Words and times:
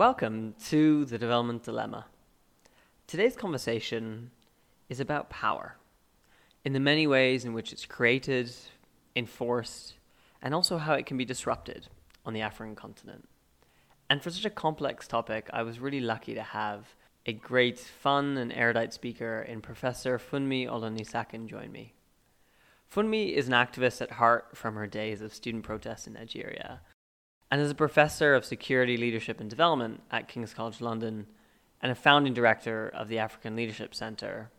Welcome 0.00 0.54
to 0.68 1.04
the 1.04 1.18
Development 1.18 1.62
Dilemma. 1.62 2.06
Today's 3.06 3.36
conversation 3.36 4.30
is 4.88 4.98
about 4.98 5.28
power 5.28 5.76
in 6.64 6.72
the 6.72 6.80
many 6.80 7.06
ways 7.06 7.44
in 7.44 7.52
which 7.52 7.70
it's 7.70 7.84
created, 7.84 8.50
enforced, 9.14 9.96
and 10.40 10.54
also 10.54 10.78
how 10.78 10.94
it 10.94 11.04
can 11.04 11.18
be 11.18 11.26
disrupted 11.26 11.88
on 12.24 12.32
the 12.32 12.40
African 12.40 12.74
continent. 12.74 13.28
And 14.08 14.22
for 14.22 14.30
such 14.30 14.46
a 14.46 14.48
complex 14.48 15.06
topic, 15.06 15.50
I 15.52 15.62
was 15.64 15.80
really 15.80 16.00
lucky 16.00 16.32
to 16.32 16.42
have 16.42 16.94
a 17.26 17.34
great, 17.34 17.78
fun, 17.78 18.38
and 18.38 18.54
erudite 18.54 18.94
speaker 18.94 19.42
in 19.42 19.60
Professor 19.60 20.18
Funmi 20.18 20.66
Olonisakin 20.66 21.46
join 21.46 21.70
me. 21.70 21.92
Funmi 22.90 23.34
is 23.34 23.48
an 23.48 23.52
activist 23.52 24.00
at 24.00 24.12
heart 24.12 24.56
from 24.56 24.76
her 24.76 24.86
days 24.86 25.20
of 25.20 25.34
student 25.34 25.62
protests 25.62 26.06
in 26.06 26.14
Nigeria 26.14 26.80
and 27.50 27.60
is 27.60 27.70
a 27.70 27.74
professor 27.74 28.34
of 28.34 28.44
security, 28.44 28.96
leadership, 28.96 29.40
and 29.40 29.50
development 29.50 30.02
at 30.10 30.28
King's 30.28 30.54
College 30.54 30.80
London 30.80 31.26
and 31.82 31.90
a 31.90 31.94
founding 31.94 32.34
director 32.34 32.88
of 32.88 33.08
the 33.08 33.18
African 33.18 33.56
Leadership 33.56 33.94
Center. 33.94 34.50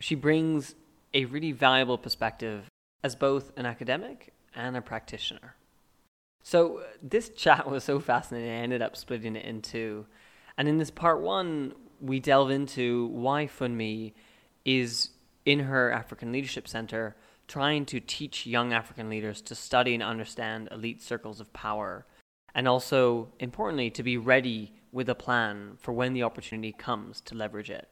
She 0.00 0.14
brings 0.14 0.74
a 1.14 1.24
really 1.26 1.52
valuable 1.52 1.98
perspective 1.98 2.64
as 3.02 3.14
both 3.14 3.52
an 3.56 3.66
academic 3.66 4.32
and 4.54 4.76
a 4.76 4.82
practitioner. 4.82 5.54
So, 6.42 6.78
uh, 6.78 6.84
this 7.02 7.28
chat 7.30 7.68
was 7.68 7.84
so 7.84 8.00
fascinating, 8.00 8.50
I 8.50 8.54
ended 8.54 8.82
up 8.82 8.96
splitting 8.96 9.36
it 9.36 9.44
in 9.44 9.60
two. 9.60 10.06
And 10.56 10.68
in 10.68 10.78
this 10.78 10.90
part 10.90 11.20
one, 11.20 11.74
we 12.00 12.20
delve 12.20 12.50
into 12.50 13.06
why 13.08 13.46
Funmi 13.46 14.14
is 14.64 15.10
in 15.44 15.60
her 15.60 15.90
African 15.90 16.32
Leadership 16.32 16.66
Center 16.68 17.16
trying 17.48 17.86
to 17.86 17.98
teach 17.98 18.46
young 18.46 18.72
African 18.72 19.08
leaders 19.08 19.40
to 19.40 19.54
study 19.54 19.94
and 19.94 20.02
understand 20.02 20.68
elite 20.70 21.02
circles 21.02 21.40
of 21.40 21.52
power, 21.52 22.06
and 22.54 22.68
also, 22.68 23.28
importantly, 23.40 23.90
to 23.90 24.02
be 24.02 24.16
ready 24.16 24.72
with 24.92 25.08
a 25.08 25.14
plan 25.14 25.72
for 25.78 25.92
when 25.92 26.12
the 26.12 26.22
opportunity 26.22 26.72
comes 26.72 27.20
to 27.22 27.34
leverage 27.34 27.70
it. 27.70 27.88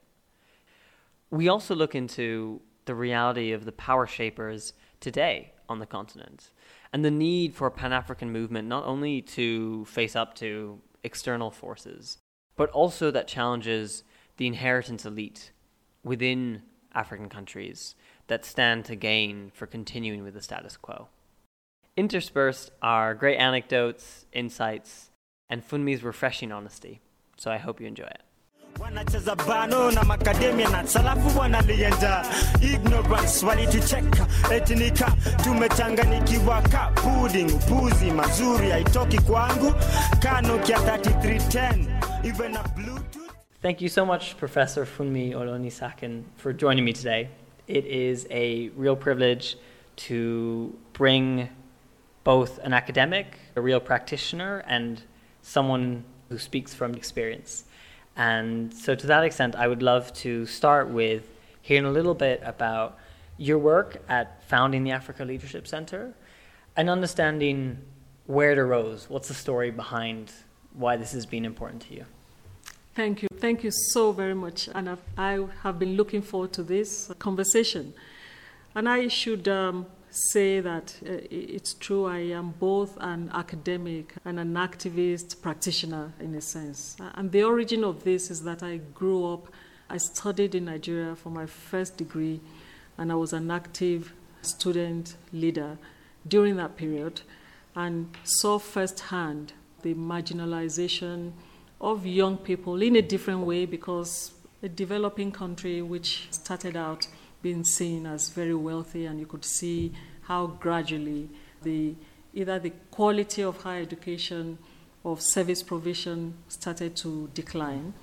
We 1.30 1.48
also 1.48 1.74
look 1.74 1.94
into 1.94 2.60
the 2.84 2.94
reality 2.94 3.52
of 3.52 3.64
the 3.64 3.72
power 3.72 4.06
shapers 4.06 4.74
today 5.00 5.52
on 5.68 5.80
the 5.80 5.86
continent 5.86 6.50
and 6.92 7.04
the 7.04 7.10
need 7.10 7.54
for 7.54 7.66
a 7.66 7.70
Pan 7.70 7.92
African 7.92 8.30
movement 8.30 8.68
not 8.68 8.84
only 8.84 9.20
to 9.20 9.84
face 9.86 10.14
up 10.14 10.34
to 10.36 10.80
external 11.02 11.50
forces, 11.50 12.18
but 12.56 12.70
also 12.70 13.10
that 13.10 13.28
challenges 13.28 14.04
the 14.36 14.46
inheritance 14.46 15.04
elite 15.04 15.50
within 16.04 16.62
African 16.94 17.28
countries 17.28 17.94
that 18.28 18.44
stand 18.44 18.84
to 18.86 18.96
gain 18.96 19.50
for 19.54 19.66
continuing 19.66 20.22
with 20.24 20.34
the 20.34 20.42
status 20.42 20.76
quo. 20.76 21.08
Interspersed 21.96 22.70
are 22.82 23.14
great 23.14 23.38
anecdotes, 23.38 24.26
insights, 24.32 25.10
and 25.48 25.62
Funmi's 25.62 26.02
refreshing 26.02 26.52
honesty, 26.52 27.00
so 27.36 27.50
I 27.50 27.58
hope 27.58 27.80
you 27.80 27.86
enjoy 27.86 28.04
it. 28.06 28.20
wanacheza 28.80 29.36
bano 29.36 29.90
na 29.90 30.02
makademia 30.04 30.68
na 30.70 30.86
salafu 30.86 31.38
wanalienja 31.38 32.24
ignorance 32.62 33.46
walitucheka 33.46 34.26
etinika 34.54 35.12
tumechanganikiwa 35.44 36.62
ka 36.62 36.92
pudding 36.94 37.44
upuzi 37.54 38.10
mazuri 38.10 38.70
haitoki 38.70 39.18
kwangu 39.18 39.74
kanokia 40.22 40.76
3310 40.78 42.26
even 42.26 42.56
a 42.56 42.62
bluetooth 42.68 43.32
Thank 43.62 43.80
you 43.80 43.88
so 43.88 44.04
much, 44.06 44.36
Professor 44.36 44.84
Funmi 44.86 45.32
Olonisakin, 45.34 46.22
for 46.36 46.52
joining 46.52 46.84
me 46.84 46.92
today. 46.92 47.28
It 47.68 47.84
is 47.86 48.26
a 48.30 48.68
real 48.70 48.96
privilege 48.96 49.56
to 49.96 50.76
bring 50.92 51.48
both 52.22 52.58
an 52.58 52.72
academic, 52.72 53.38
a 53.54 53.60
real 53.60 53.80
practitioner, 53.80 54.62
and 54.66 55.02
someone 55.42 56.04
who 56.28 56.38
speaks 56.38 56.74
from 56.74 56.94
experience. 56.94 57.64
And 58.16 58.72
so, 58.72 58.94
to 58.94 59.06
that 59.08 59.24
extent, 59.24 59.54
I 59.54 59.68
would 59.68 59.82
love 59.82 60.12
to 60.14 60.46
start 60.46 60.88
with 60.88 61.28
hearing 61.60 61.84
a 61.84 61.90
little 61.90 62.14
bit 62.14 62.40
about 62.44 62.98
your 63.36 63.58
work 63.58 64.02
at 64.08 64.42
founding 64.48 64.84
the 64.84 64.92
Africa 64.92 65.24
Leadership 65.24 65.66
Center 65.66 66.14
and 66.76 66.88
understanding 66.88 67.78
where 68.26 68.52
it 68.52 68.58
arose. 68.58 69.10
What's 69.10 69.28
the 69.28 69.34
story 69.34 69.70
behind 69.70 70.32
why 70.72 70.96
this 70.96 71.12
has 71.12 71.26
been 71.26 71.44
important 71.44 71.82
to 71.82 71.94
you? 71.94 72.06
Thank 72.96 73.20
you. 73.20 73.28
Thank 73.36 73.62
you 73.62 73.70
so 73.92 74.10
very 74.10 74.34
much. 74.34 74.70
And 74.74 74.88
I've, 74.88 75.02
I 75.18 75.46
have 75.62 75.78
been 75.78 75.98
looking 75.98 76.22
forward 76.22 76.54
to 76.54 76.62
this 76.62 77.12
conversation. 77.18 77.92
And 78.74 78.88
I 78.88 79.08
should 79.08 79.46
um, 79.48 79.84
say 80.08 80.60
that 80.60 80.96
uh, 81.04 81.18
it's 81.30 81.74
true, 81.74 82.06
I 82.06 82.20
am 82.20 82.54
both 82.58 82.96
an 82.98 83.30
academic 83.34 84.14
and 84.24 84.40
an 84.40 84.54
activist 84.54 85.42
practitioner 85.42 86.14
in 86.20 86.34
a 86.36 86.40
sense. 86.40 86.96
And 87.16 87.30
the 87.32 87.42
origin 87.42 87.84
of 87.84 88.02
this 88.02 88.30
is 88.30 88.42
that 88.44 88.62
I 88.62 88.78
grew 88.78 89.30
up, 89.30 89.48
I 89.90 89.98
studied 89.98 90.54
in 90.54 90.64
Nigeria 90.64 91.14
for 91.16 91.28
my 91.28 91.44
first 91.44 91.98
degree, 91.98 92.40
and 92.96 93.12
I 93.12 93.14
was 93.16 93.34
an 93.34 93.50
active 93.50 94.14
student 94.40 95.16
leader 95.34 95.76
during 96.26 96.56
that 96.56 96.78
period 96.78 97.20
and 97.74 98.16
saw 98.24 98.58
firsthand 98.58 99.52
the 99.82 99.92
marginalization 99.92 101.32
of 101.80 102.06
young 102.06 102.36
people 102.38 102.80
in 102.82 102.96
a 102.96 103.02
different 103.02 103.40
way 103.40 103.66
because 103.66 104.32
a 104.62 104.68
developing 104.68 105.30
country 105.30 105.82
which 105.82 106.28
started 106.30 106.76
out 106.76 107.06
being 107.42 107.64
seen 107.64 108.06
as 108.06 108.30
very 108.30 108.54
wealthy 108.54 109.06
and 109.06 109.20
you 109.20 109.26
could 109.26 109.44
see 109.44 109.92
how 110.22 110.46
gradually 110.46 111.28
the 111.62 111.94
either 112.34 112.58
the 112.58 112.72
quality 112.90 113.42
of 113.42 113.62
higher 113.62 113.82
education 113.82 114.58
of 115.04 115.22
service 115.22 115.62
provision 115.62 116.34
started 116.48 116.96
to 116.96 117.30
decline. 117.34 117.94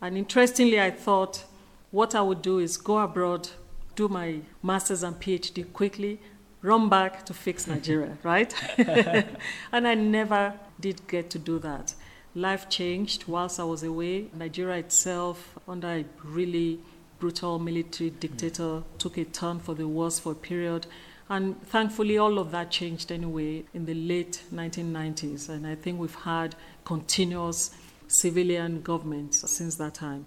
And 0.00 0.18
interestingly 0.18 0.80
i 0.80 0.90
thought 0.90 1.44
what 1.90 2.14
i 2.14 2.20
would 2.20 2.42
do 2.42 2.58
is 2.58 2.76
go 2.76 2.98
abroad 2.98 3.48
do 3.94 4.08
my 4.08 4.40
masters 4.62 5.02
and 5.02 5.14
phd 5.20 5.72
quickly 5.72 6.18
run 6.62 6.88
back 6.88 7.24
to 7.26 7.34
fix 7.34 7.66
nigeria 7.66 8.16
right? 8.22 8.52
And 9.72 9.86
i 9.86 9.94
never 9.94 10.54
did 10.80 11.06
get 11.06 11.30
to 11.30 11.38
do 11.38 11.58
that 11.60 11.94
life 12.34 12.68
changed 12.68 13.24
whilst 13.26 13.60
I 13.60 13.64
was 13.64 13.82
away. 13.82 14.26
Nigeria 14.34 14.78
itself, 14.78 15.58
under 15.68 15.88
a 15.88 16.04
really 16.24 16.80
brutal 17.18 17.58
military 17.58 18.10
dictator, 18.10 18.82
took 18.98 19.16
a 19.16 19.24
turn 19.24 19.58
for 19.60 19.74
the 19.74 19.86
worse 19.86 20.18
for 20.18 20.32
a 20.32 20.36
period. 20.36 20.86
And 21.28 21.60
thankfully, 21.66 22.18
all 22.18 22.38
of 22.38 22.50
that 22.50 22.70
changed 22.70 23.12
anyway 23.12 23.64
in 23.74 23.86
the 23.86 23.94
late 23.94 24.42
1990s. 24.52 25.48
And 25.48 25.66
I 25.66 25.74
think 25.74 26.00
we've 26.00 26.14
had 26.14 26.54
continuous 26.84 27.70
civilian 28.08 28.82
governments 28.82 29.48
since 29.50 29.76
that 29.76 29.94
time. 29.94 30.26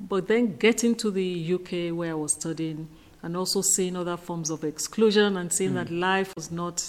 But 0.00 0.26
then 0.26 0.56
getting 0.56 0.96
to 0.96 1.10
the 1.10 1.54
UK, 1.54 1.96
where 1.96 2.12
I 2.12 2.14
was 2.14 2.32
studying, 2.32 2.88
and 3.22 3.36
also 3.36 3.62
seeing 3.62 3.96
other 3.96 4.16
forms 4.16 4.50
of 4.50 4.64
exclusion 4.64 5.36
and 5.36 5.52
seeing 5.52 5.72
mm. 5.72 5.74
that 5.74 5.90
life 5.90 6.32
was 6.36 6.50
not 6.50 6.84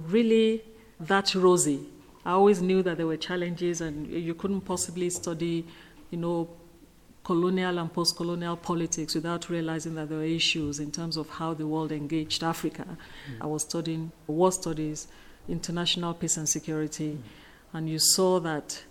really 0.00 0.62
that 0.98 1.34
rosy 1.34 1.80
I 2.26 2.32
always 2.32 2.60
knew 2.60 2.82
that 2.82 2.96
there 2.96 3.06
were 3.06 3.16
challenges, 3.16 3.80
and 3.80 4.08
you 4.08 4.34
couldn't 4.34 4.62
possibly 4.62 5.10
study, 5.10 5.64
you 6.10 6.18
know, 6.18 6.48
colonial 7.22 7.78
and 7.78 7.92
post 7.92 8.16
colonial 8.16 8.56
politics 8.56 9.14
without 9.14 9.48
realizing 9.48 9.94
that 9.94 10.08
there 10.08 10.18
were 10.18 10.24
issues 10.24 10.80
in 10.80 10.90
terms 10.90 11.16
of 11.16 11.28
how 11.30 11.54
the 11.54 11.64
world 11.64 11.92
engaged 11.92 12.42
Africa. 12.42 12.84
Mm. 12.84 13.42
I 13.42 13.46
was 13.46 13.62
studying 13.62 14.10
war 14.26 14.50
studies, 14.50 15.06
international 15.48 16.14
peace 16.14 16.36
and 16.36 16.48
security, 16.48 17.12
mm. 17.12 17.22
and 17.72 17.88
you 17.88 18.00
saw 18.00 18.40
that 18.40 18.82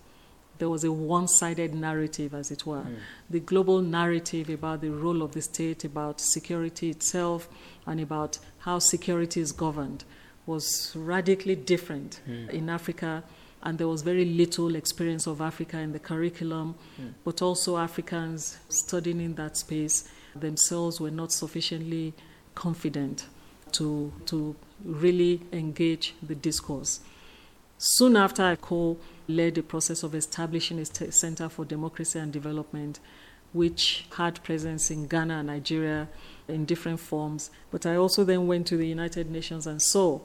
there 0.57 0.69
was 0.69 0.85
a 0.85 0.91
one 0.93 1.27
sided 1.27 1.75
narrative, 1.75 2.33
as 2.33 2.51
it 2.51 2.65
were. 2.65 2.83
Mm. 2.83 2.95
The 3.29 3.41
global 3.41 3.81
narrative 3.81 4.49
about 4.49 4.79
the 4.79 4.91
role 4.91 5.21
of 5.21 5.33
the 5.33 5.41
state, 5.41 5.83
about 5.83 6.21
security 6.21 6.89
itself, 6.89 7.49
and 7.85 7.99
about 7.99 8.39
how 8.59 8.79
security 8.79 9.41
is 9.41 9.51
governed 9.51 10.05
was 10.45 10.93
radically 10.95 11.55
different 11.55 12.21
mm. 12.27 12.49
in 12.49 12.69
Africa, 12.69 13.23
and 13.63 13.77
there 13.77 13.87
was 13.87 14.01
very 14.01 14.25
little 14.25 14.75
experience 14.75 15.27
of 15.27 15.41
Africa 15.41 15.79
in 15.79 15.91
the 15.91 15.99
curriculum, 15.99 16.75
mm. 17.01 17.13
but 17.23 17.41
also 17.41 17.77
Africans 17.77 18.57
studying 18.69 19.19
in 19.21 19.35
that 19.35 19.57
space 19.57 20.07
themselves 20.35 20.99
were 20.99 21.11
not 21.11 21.31
sufficiently 21.31 22.13
confident 22.53 23.25
to, 23.71 24.11
to 24.25 24.55
really 24.83 25.41
engage 25.51 26.13
the 26.21 26.35
discourse. 26.35 26.99
Soon 27.77 28.15
after, 28.15 28.43
I 28.43 28.55
co 28.55 28.97
led 29.27 29.55
the 29.55 29.63
process 29.63 30.03
of 30.03 30.15
establishing 30.15 30.79
a 30.79 30.85
Center 30.85 31.49
for 31.49 31.65
Democracy 31.65 32.19
and 32.19 32.31
Development, 32.31 32.99
which 33.53 34.05
had 34.15 34.43
presence 34.43 34.91
in 34.91 35.07
Ghana 35.07 35.39
and 35.39 35.47
Nigeria 35.47 36.07
in 36.47 36.65
different 36.65 36.99
forms. 36.99 37.49
But 37.71 37.85
I 37.85 37.95
also 37.95 38.23
then 38.23 38.47
went 38.47 38.67
to 38.67 38.77
the 38.77 38.87
United 38.87 39.29
Nations 39.29 39.67
and 39.67 39.81
saw 39.81 40.19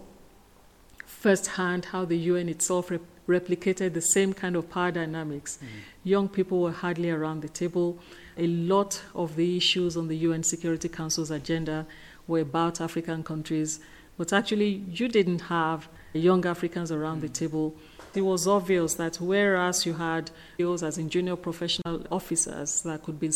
firsthand 1.21 1.85
how 1.87 2.07
the 2.07 2.17
UN 2.17 2.49
itself 2.49 2.91
rep- 2.91 3.03
replicated 3.29 3.93
the 3.93 4.01
same 4.01 4.33
kind 4.33 4.57
of 4.57 4.71
power 4.71 4.91
dynamics. 4.91 5.59
Mm. 5.63 5.67
Young 6.03 6.29
people 6.29 6.63
were 6.63 6.73
hardly 6.73 7.11
around 7.11 7.43
the 7.43 7.49
table. 7.49 7.99
A 8.39 8.47
lot 8.47 9.03
of 9.15 9.37
the 9.37 9.57
issues 9.57 9.97
on 9.99 10.09
the 10.09 10.17
UN 10.29 10.43
Security 10.43 10.89
Council's 10.89 11.31
agenda 11.31 11.87
were 12.27 12.41
about 12.41 12.81
African 12.81 13.23
countries, 13.23 13.81
but 14.17 14.33
actually, 14.33 14.83
you 14.91 15.09
didn't 15.09 15.43
have 15.43 15.89
young 16.15 16.47
Africans 16.47 16.91
around 16.91 17.19
mm. 17.19 17.23
the 17.23 17.29
table. 17.29 17.75
it 18.15 18.23
was 18.23 18.47
obvious 18.49 18.95
that 18.95 19.17
whereas 19.21 19.87
you 19.87 19.95
had 19.95 20.31
those 20.59 20.83
as 20.83 20.99
in 20.99 21.09
junior 21.09 21.37
professional 21.37 22.05
officers 22.11 22.83
that 22.83 23.03
could 23.03 23.21
be 23.21 23.31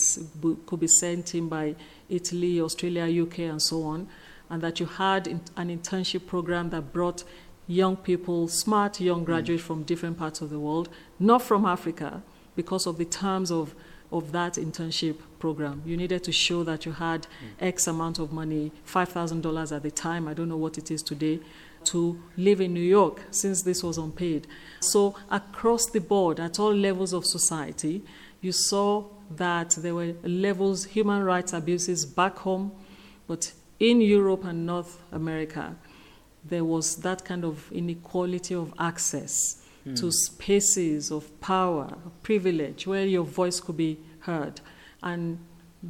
could 0.66 0.80
be 0.80 0.88
sent 0.88 1.34
in 1.34 1.48
by 1.48 1.76
Italy, 2.08 2.60
Australia, 2.60 3.06
UK, 3.24 3.38
and 3.40 3.62
so 3.62 3.82
on, 3.84 4.08
and 4.50 4.62
that 4.62 4.80
you 4.80 4.86
had 4.86 5.26
an 5.28 5.68
internship 5.76 6.26
program 6.26 6.70
that 6.70 6.92
brought 6.92 7.24
young 7.66 7.96
people, 7.96 8.48
smart 8.48 9.00
young 9.00 9.24
graduates 9.24 9.62
mm. 9.62 9.66
from 9.66 9.82
different 9.84 10.18
parts 10.18 10.40
of 10.40 10.50
the 10.50 10.58
world, 10.58 10.88
not 11.18 11.42
from 11.42 11.64
Africa, 11.64 12.22
because 12.56 12.86
of 12.86 12.98
the 12.98 13.04
terms 13.04 13.50
of, 13.50 13.74
of 14.12 14.32
that 14.32 14.54
internship 14.54 15.16
program. 15.38 15.82
You 15.84 15.96
needed 15.96 16.22
to 16.24 16.32
show 16.32 16.62
that 16.64 16.86
you 16.86 16.92
had 16.92 17.22
mm. 17.22 17.26
X 17.60 17.86
amount 17.86 18.18
of 18.18 18.32
money, 18.32 18.72
$5,000 18.86 19.76
at 19.76 19.82
the 19.82 19.90
time, 19.90 20.28
I 20.28 20.34
don't 20.34 20.48
know 20.48 20.56
what 20.56 20.78
it 20.78 20.90
is 20.90 21.02
today, 21.02 21.40
to 21.84 22.20
live 22.36 22.60
in 22.60 22.72
New 22.72 22.80
York 22.80 23.22
since 23.30 23.62
this 23.62 23.82
was 23.82 23.98
unpaid. 23.98 24.46
So, 24.80 25.14
across 25.30 25.86
the 25.86 26.00
board, 26.00 26.40
at 26.40 26.58
all 26.58 26.74
levels 26.74 27.12
of 27.12 27.26
society, 27.26 28.02
you 28.40 28.52
saw 28.52 29.04
that 29.36 29.70
there 29.70 29.94
were 29.94 30.14
levels, 30.22 30.84
human 30.84 31.22
rights 31.22 31.52
abuses 31.52 32.06
back 32.06 32.38
home, 32.38 32.72
but 33.26 33.52
in 33.80 34.00
Europe 34.00 34.44
and 34.44 34.66
North 34.66 35.02
America, 35.12 35.76
there 36.48 36.64
was 36.64 36.96
that 36.96 37.24
kind 37.24 37.44
of 37.44 37.70
inequality 37.72 38.54
of 38.54 38.72
access 38.78 39.62
mm. 39.86 39.98
to 39.98 40.10
spaces 40.12 41.10
of 41.10 41.40
power, 41.40 41.96
privilege, 42.22 42.86
where 42.86 43.06
your 43.06 43.24
voice 43.24 43.60
could 43.60 43.76
be 43.76 43.98
heard. 44.20 44.60
And 45.02 45.38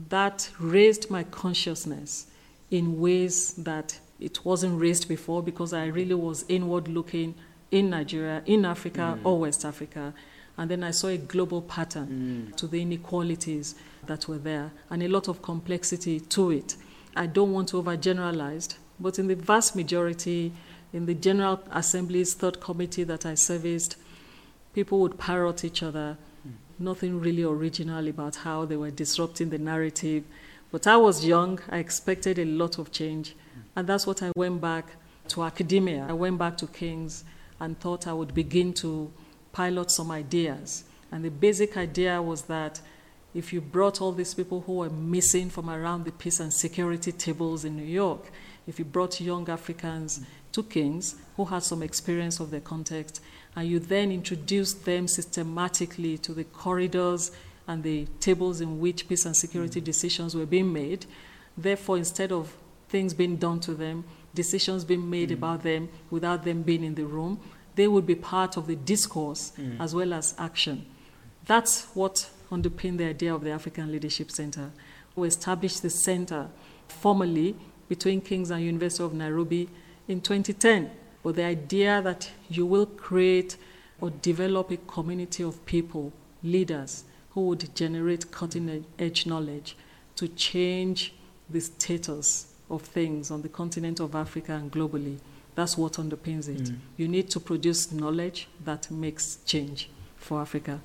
that 0.08 0.50
raised 0.58 1.10
my 1.10 1.24
consciousness 1.24 2.26
in 2.70 3.00
ways 3.00 3.54
that 3.54 3.98
it 4.20 4.44
wasn't 4.44 4.80
raised 4.80 5.08
before 5.08 5.42
because 5.42 5.72
I 5.72 5.86
really 5.86 6.14
was 6.14 6.44
inward 6.48 6.88
looking 6.88 7.34
in 7.70 7.90
Nigeria, 7.90 8.42
in 8.46 8.64
Africa, 8.64 9.18
mm. 9.18 9.24
or 9.24 9.40
West 9.40 9.64
Africa. 9.64 10.14
And 10.56 10.70
then 10.70 10.84
I 10.84 10.92
saw 10.92 11.08
a 11.08 11.16
global 11.16 11.62
pattern 11.62 12.50
mm. 12.52 12.56
to 12.56 12.66
the 12.66 12.80
inequalities 12.80 13.74
that 14.06 14.28
were 14.28 14.38
there 14.38 14.72
and 14.90 15.02
a 15.02 15.08
lot 15.08 15.28
of 15.28 15.42
complexity 15.42 16.20
to 16.20 16.50
it. 16.50 16.76
I 17.16 17.26
don't 17.26 17.52
want 17.52 17.68
to 17.68 17.82
overgeneralize, 17.82 18.76
but 18.98 19.18
in 19.18 19.26
the 19.26 19.34
vast 19.34 19.74
majority, 19.76 20.52
in 20.92 21.06
the 21.06 21.14
General 21.14 21.60
Assembly's 21.72 22.34
third 22.34 22.60
committee 22.60 23.04
that 23.04 23.26
I 23.26 23.34
serviced, 23.34 23.96
people 24.74 25.00
would 25.00 25.18
parrot 25.18 25.64
each 25.64 25.82
other. 25.82 26.16
Mm. 26.46 26.52
Nothing 26.78 27.20
really 27.20 27.42
original 27.42 28.06
about 28.06 28.36
how 28.36 28.64
they 28.64 28.76
were 28.76 28.90
disrupting 28.90 29.50
the 29.50 29.58
narrative. 29.58 30.24
But 30.70 30.86
I 30.86 30.96
was 30.96 31.24
young, 31.24 31.60
I 31.68 31.78
expected 31.78 32.38
a 32.38 32.44
lot 32.44 32.78
of 32.78 32.92
change. 32.92 33.30
Mm. 33.30 33.62
And 33.76 33.86
that's 33.88 34.06
what 34.06 34.22
I 34.22 34.30
went 34.36 34.60
back 34.60 34.86
to 35.28 35.42
academia. 35.42 36.06
I 36.08 36.12
went 36.12 36.38
back 36.38 36.56
to 36.58 36.66
King's 36.66 37.24
and 37.60 37.78
thought 37.78 38.06
I 38.06 38.12
would 38.12 38.34
begin 38.34 38.72
to 38.74 39.10
pilot 39.52 39.90
some 39.90 40.10
ideas. 40.10 40.84
And 41.10 41.24
the 41.24 41.30
basic 41.30 41.76
idea 41.76 42.20
was 42.20 42.42
that 42.42 42.80
if 43.34 43.52
you 43.52 43.60
brought 43.60 44.00
all 44.00 44.12
these 44.12 44.34
people 44.34 44.60
who 44.60 44.74
were 44.74 44.90
missing 44.90 45.50
from 45.50 45.68
around 45.68 46.04
the 46.04 46.12
peace 46.12 46.40
and 46.40 46.52
security 46.52 47.10
tables 47.10 47.64
in 47.64 47.76
New 47.76 47.84
York, 47.84 48.30
if 48.66 48.78
you 48.78 48.84
brought 48.84 49.20
young 49.20 49.48
Africans 49.48 50.20
to 50.52 50.62
King's 50.62 51.16
who 51.36 51.44
had 51.44 51.62
some 51.62 51.82
experience 51.82 52.40
of 52.40 52.50
the 52.50 52.60
context, 52.60 53.20
and 53.56 53.68
you 53.68 53.78
then 53.78 54.10
introduced 54.10 54.84
them 54.84 55.06
systematically 55.06 56.18
to 56.18 56.32
the 56.32 56.44
corridors 56.44 57.30
and 57.66 57.82
the 57.82 58.06
tables 58.20 58.60
in 58.60 58.80
which 58.80 59.08
peace 59.08 59.24
and 59.26 59.36
security 59.36 59.80
mm. 59.80 59.84
decisions 59.84 60.34
were 60.34 60.46
being 60.46 60.72
made, 60.72 61.06
therefore, 61.56 61.96
instead 61.96 62.30
of 62.32 62.54
things 62.88 63.14
being 63.14 63.36
done 63.36 63.60
to 63.60 63.74
them, 63.74 64.04
decisions 64.34 64.84
being 64.84 65.08
made 65.08 65.30
mm. 65.30 65.34
about 65.34 65.62
them 65.62 65.88
without 66.10 66.44
them 66.44 66.62
being 66.62 66.84
in 66.84 66.94
the 66.94 67.04
room, 67.04 67.40
they 67.74 67.88
would 67.88 68.06
be 68.06 68.14
part 68.14 68.56
of 68.56 68.66
the 68.66 68.76
discourse 68.76 69.52
mm. 69.58 69.80
as 69.80 69.94
well 69.94 70.12
as 70.12 70.34
action. 70.38 70.86
That's 71.46 71.86
what 71.94 72.30
underpinned 72.50 73.00
the 73.00 73.06
idea 73.06 73.34
of 73.34 73.42
the 73.42 73.50
African 73.50 73.90
Leadership 73.90 74.30
Center. 74.30 74.70
We 75.16 75.28
established 75.28 75.82
the 75.82 75.90
center 75.90 76.48
formally 76.88 77.56
between 77.88 78.20
King's 78.20 78.50
and 78.50 78.62
University 78.62 79.04
of 79.04 79.14
Nairobi 79.14 79.68
in 80.08 80.20
2010. 80.20 80.90
But 81.22 81.36
the 81.36 81.44
idea 81.44 82.02
that 82.02 82.30
you 82.48 82.66
will 82.66 82.86
create 82.86 83.56
or 84.00 84.10
develop 84.10 84.70
a 84.70 84.76
community 84.76 85.42
of 85.42 85.64
people, 85.66 86.12
leaders, 86.42 87.04
who 87.30 87.42
would 87.48 87.74
generate 87.74 88.30
cutting 88.30 88.84
edge 88.98 89.26
knowledge 89.26 89.76
to 90.16 90.28
change 90.28 91.14
the 91.50 91.60
status 91.60 92.52
of 92.70 92.82
things 92.82 93.30
on 93.30 93.42
the 93.42 93.48
continent 93.48 94.00
of 94.00 94.14
Africa 94.14 94.52
and 94.52 94.70
globally. 94.70 95.18
That's 95.54 95.78
what 95.78 95.94
underpins 95.94 96.48
it. 96.48 96.64
Mm. 96.64 96.78
You 96.96 97.08
need 97.08 97.30
to 97.30 97.40
produce 97.40 97.92
knowledge 97.92 98.48
that 98.64 98.90
makes 98.90 99.38
change 99.46 99.88
for 100.16 100.40
Africa. 100.40 100.80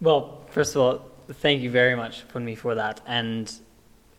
Well, 0.00 0.40
first 0.50 0.76
of 0.76 0.82
all, 0.82 1.10
thank 1.28 1.62
you 1.62 1.70
very 1.70 1.94
much, 1.94 2.26
Funmi, 2.28 2.56
for 2.56 2.74
that. 2.74 3.00
And 3.06 3.52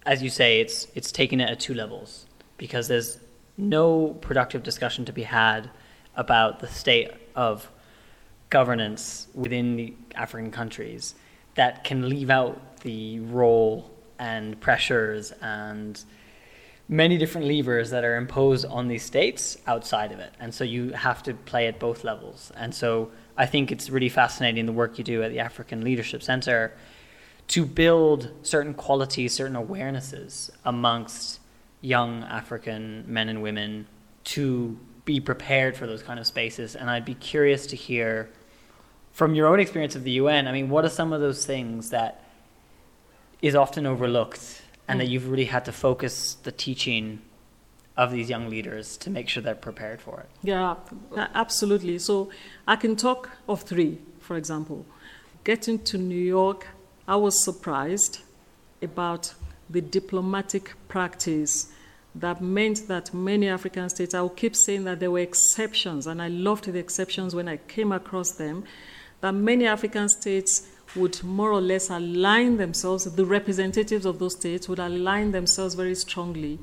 as 0.06 0.22
you 0.22 0.30
say, 0.30 0.60
it's 0.60 0.88
it's 0.96 1.12
taken 1.12 1.42
it 1.42 1.50
at 1.50 1.60
two 1.60 1.74
levels 1.74 2.25
because 2.57 2.88
there's 2.88 3.19
no 3.57 4.10
productive 4.22 4.63
discussion 4.63 5.06
to 5.06 5.13
be 5.13 5.24
had 5.24 5.69
about 6.16 6.60
the 6.60 6.68
state 6.68 7.12
of 7.36 7.69
governance 8.50 9.28
within 9.34 9.75
the 9.75 9.94
African 10.13 10.52
countries 10.52 11.16
that 11.56 11.84
can 11.84 12.07
leave 12.07 12.30
out 12.30 12.78
the 12.81 13.19
role 13.22 13.92
and 14.19 14.60
pressures 14.62 15.31
and 15.42 16.04
many 16.88 17.18
different 17.18 17.48
levers 17.48 17.90
that 17.90 18.04
are 18.04 18.16
imposed 18.16 18.66
on 18.66 18.88
these 18.88 19.04
states 19.04 19.57
outside 19.66 20.12
of 20.12 20.19
it. 20.19 20.31
And 20.40 20.54
so 20.54 20.63
you 20.63 20.92
have 20.92 21.24
to 21.24 21.34
play 21.34 21.68
at 21.68 21.80
both 21.80 22.04
levels. 22.04 22.52
And 22.56 22.74
so 22.74 23.12
I 23.36 23.46
think 23.46 23.72
it's 23.72 23.90
really 23.90 24.10
fascinating 24.10 24.66
the 24.66 24.72
work 24.72 24.98
you 24.98 25.04
do 25.04 25.24
at 25.24 25.31
the 25.31 25.40
African 25.40 25.84
Leadership 25.84 26.22
Center 26.22 26.74
to 27.47 27.65
build 27.65 28.31
certain 28.42 28.74
qualities, 28.74 29.33
certain 29.33 29.56
awarenesses 29.56 30.50
amongst 30.63 31.39
young 31.81 32.24
African 32.24 33.03
men 33.07 33.30
and 33.30 33.42
women 33.44 33.88
to 34.24 34.77
be 35.06 35.19
prepared 35.19 35.77
for 35.77 35.86
those 35.86 36.01
kind 36.01 36.19
of 36.19 36.25
spaces. 36.25 36.75
And 36.75 36.89
I'd 36.89 37.06
be 37.06 37.13
curious 37.13 37.68
to 37.68 37.75
hear 37.75 38.30
from 39.12 39.36
your 39.36 39.47
own 39.47 39.59
experience 39.59 39.95
of 39.95 40.03
the 40.03 40.12
UN. 40.12 40.47
I 40.47 40.51
mean, 40.51 40.69
what 40.69 40.83
are 40.83 40.89
some 40.89 41.13
of 41.13 41.21
those 41.21 41.45
things 41.45 41.92
that 41.92 42.24
is 43.42 43.56
often 43.56 43.86
overlooked 43.86 44.63
and 44.88 44.97
mm. 44.97 45.04
that 45.04 45.09
you've 45.09 45.30
really 45.30 45.45
had 45.45 45.66
to 45.66 45.71
focus 45.71 46.35
the 46.44 46.52
teaching 46.52 47.21
of 47.95 48.11
these 48.11 48.30
young 48.30 48.49
leaders 48.49 48.97
to 48.97 49.09
make 49.09 49.30
sure 49.30 49.42
they're 49.44 49.56
prepared 49.56 50.02
for 50.02 50.21
it? 50.21 50.30
Yeah, 50.42 50.75
absolutely. 51.16 51.99
So 51.99 52.30
I 52.68 52.75
can 52.75 52.95
talk 52.95 53.30
of 53.47 53.61
three, 53.61 53.99
for 54.19 54.35
example. 54.35 54.85
Getting 55.44 55.80
to 55.83 55.97
New 55.97 56.16
York, 56.16 56.68
I 57.07 57.16
was 57.16 57.44
surprised 57.44 58.21
about 58.81 59.33
the 59.69 59.81
diplomatic 59.81 60.74
practice 60.88 61.71
that 62.16 62.42
meant 62.42 62.88
that 62.88 63.14
many 63.14 63.47
African 63.47 63.90
states, 63.90 64.14
I 64.14 64.21
will 64.21 64.30
keep 64.30 64.56
saying 64.56 64.85
that 64.85 65.00
there 65.00 65.12
were 65.12 65.19
exceptions, 65.19 66.07
and 66.07 66.21
I 66.21 66.30
loved 66.30 66.66
the 66.66 66.80
exceptions 66.80 67.35
when 67.35 67.47
I 67.47 67.57
came 67.57 67.92
across 67.92 68.31
them, 68.31 68.64
that 69.21 69.33
many 69.33 69.66
African 69.68 70.07
states 70.09 70.68
would 70.95 71.21
more 71.24 71.52
or 71.52 71.62
less 71.62 71.90
align 71.90 72.57
themselves, 72.57 73.04
the 73.04 73.26
representatives 73.26 74.06
of 74.06 74.19
those 74.19 74.33
states 74.33 74.69
would 74.69 74.80
align 74.80 75.31
themselves 75.31 75.76
very 75.76 75.95
strongly 75.95 76.57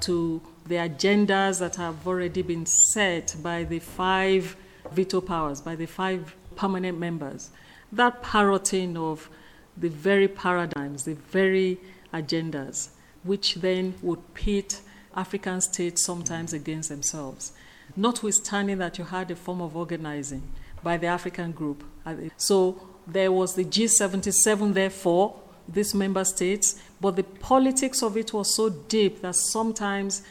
to 0.00 0.40
the 0.66 0.76
agendas 0.76 1.58
that 1.58 1.76
have 1.76 2.06
already 2.06 2.42
been 2.42 2.66
set 2.66 3.34
by 3.42 3.64
the 3.64 3.80
five 3.80 4.56
veto 4.92 5.20
powers, 5.20 5.60
by 5.60 5.74
the 5.74 5.86
five 5.86 6.34
permanent 6.56 6.98
members. 6.98 7.50
That 7.90 8.22
parroting 8.22 8.96
of 8.96 9.28
the 9.76 9.88
very 9.88 10.28
paradigms, 10.28 11.04
the 11.04 11.14
very 11.14 11.78
agendas, 12.12 12.88
which 13.22 13.56
then 13.56 13.94
would 14.02 14.34
pit 14.34 14.80
African 15.16 15.60
states 15.60 16.04
sometimes 16.04 16.52
against 16.52 16.88
themselves. 16.88 17.52
Notwithstanding 17.96 18.78
that 18.78 18.98
you 18.98 19.04
had 19.04 19.30
a 19.30 19.36
form 19.36 19.60
of 19.60 19.76
organizing 19.76 20.42
by 20.82 20.96
the 20.96 21.06
African 21.06 21.52
group. 21.52 21.84
Uh, 22.04 22.14
so 22.36 22.80
there 23.06 23.32
was 23.32 23.54
the 23.54 23.64
G77, 23.64 24.74
therefore, 24.74 25.40
these 25.68 25.94
member 25.94 26.24
states, 26.24 26.80
but 27.00 27.16
the 27.16 27.22
politics 27.22 28.02
of 28.02 28.16
it 28.16 28.32
was 28.32 28.54
so 28.54 28.68
deep 28.68 29.22
that 29.22 29.34
sometimes 29.34 30.22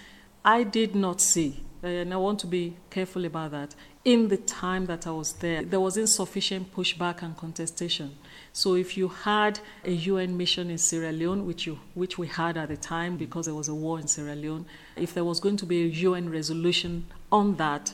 I 0.46 0.64
did 0.64 0.96
not 0.96 1.22
see, 1.22 1.64
uh, 1.84 1.88
and 1.88 2.14
I 2.14 2.18
want 2.18 2.40
to 2.40 2.48
be 2.48 2.76
careful 2.90 3.26
about 3.26 3.52
that, 3.52 3.76
in 4.06 4.28
the 4.28 4.38
time 4.38 4.86
that 4.88 5.08
I 5.08 5.12
was 5.12 5.34
there. 5.34 5.64
There 5.64 5.80
was 5.80 5.98
insufficient 5.98 6.76
pushback 6.76 7.22
and 7.22 7.36
contestation. 7.38 8.18
So 8.56 8.76
if 8.76 8.96
you 8.96 9.08
had 9.08 9.60
a 9.84 9.92
UN 9.92 10.38
mission 10.38 10.70
in 10.70 10.78
Sierra 10.78 11.12
Leone, 11.12 11.48
which, 11.48 11.66
you, 11.66 11.80
which 11.96 12.20
we 12.20 12.28
had 12.28 12.56
at 12.56 12.70
the 12.70 12.78
time 12.78 13.18
because 13.18 13.48
there 13.48 13.56
was 13.56 13.68
a 13.68 13.74
war 13.74 14.00
in 14.00 14.08
Sierra 14.08 14.36
Leone, 14.36 14.68
if 14.96 15.16
there 15.16 15.24
was 15.24 15.40
going 15.40 15.58
to 15.58 15.66
be 15.66 15.82
a 15.82 15.88
UN 15.88 16.30
resolution 16.30 17.08
on 17.32 17.56
that 17.56 17.94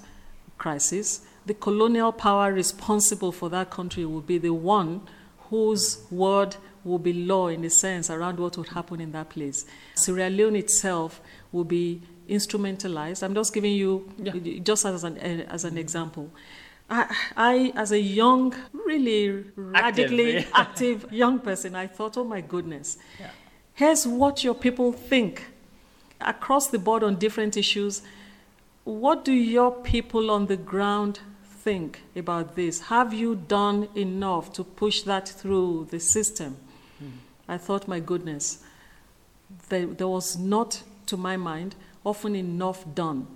crisis, 0.57 1.21
the 1.45 1.53
colonial 1.53 2.11
power 2.11 2.51
responsible 2.51 3.31
for 3.31 3.49
that 3.49 3.71
country 3.71 4.03
would 4.03 4.27
be 4.27 4.37
the 4.37 4.53
one 4.53 5.01
whose 5.49 6.03
word 6.11 6.57
will 6.83 6.99
be 6.99 7.13
law 7.13 7.47
in 7.47 7.63
a 7.63 7.69
sense 7.69 8.09
around 8.09 8.37
what 8.37 8.57
would 8.57 8.67
happen 8.67 8.99
in 8.99 9.13
that 9.13 9.29
place. 9.29 9.65
Sierra 9.95 10.29
Leone 10.29 10.57
itself 10.57 11.21
will 11.53 11.63
be 11.63 12.01
instrumentalized. 12.29 13.23
I'm 13.23 13.33
just 13.33 13.53
giving 13.53 13.73
you 13.73 14.11
yeah. 14.17 14.59
just 14.61 14.85
as 14.85 15.05
an, 15.05 15.17
as 15.17 15.63
an 15.63 15.77
example. 15.77 16.29
I, 16.89 17.15
I, 17.37 17.73
as 17.75 17.91
a 17.91 17.99
young, 17.99 18.55
really 18.73 19.45
radically 19.55 20.37
Active, 20.37 20.51
active 20.55 21.13
young 21.13 21.39
person, 21.39 21.75
I 21.75 21.87
thought, 21.87 22.17
oh 22.17 22.23
my 22.23 22.41
goodness, 22.41 22.97
Yeah. 23.19 23.29
here's 23.73 24.07
what 24.07 24.43
your 24.43 24.55
people 24.55 24.91
think 24.91 25.45
across 26.19 26.67
the 26.67 26.79
board 26.79 27.03
on 27.03 27.15
different 27.15 27.55
issues. 27.57 28.01
What 28.85 29.23
do 29.23 29.33
your 29.33 29.71
people 29.71 30.31
on 30.31 30.47
the 30.47 30.57
ground 30.57 31.19
think 31.63 32.01
about 32.15 32.55
this? 32.55 32.81
Have 32.81 33.13
you 33.13 33.35
done 33.35 33.87
enough 33.95 34.51
to 34.53 34.63
push 34.63 35.03
that 35.03 35.29
through 35.29 35.87
the 35.91 35.99
system? 35.99 36.57
Hmm. 36.97 37.05
I 37.47 37.57
thought, 37.57 37.87
my 37.87 37.99
goodness, 37.99 38.63
there, 39.69 39.85
there 39.85 40.07
was 40.07 40.37
not, 40.37 40.81
to 41.05 41.17
my 41.17 41.37
mind, 41.37 41.75
often 42.03 42.35
enough 42.35 42.83
done 42.95 43.27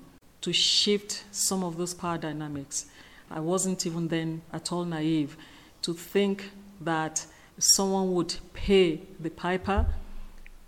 to 0.41 0.51
shift 0.51 1.23
some 1.31 1.63
of 1.63 1.77
those 1.77 1.93
power 1.93 2.17
dynamics. 2.17 2.85
I 3.33 3.39
wasn't 3.39 3.85
even 3.87 4.07
then 4.09 4.43
at 4.53 4.71
all 4.71 4.85
naive 4.85 5.35
to 5.81 5.93
think 5.93 6.51
that 6.79 7.25
someone 7.57 8.13
would 8.13 8.35
pay 8.53 9.01
the 9.19 9.31
piper 9.31 9.87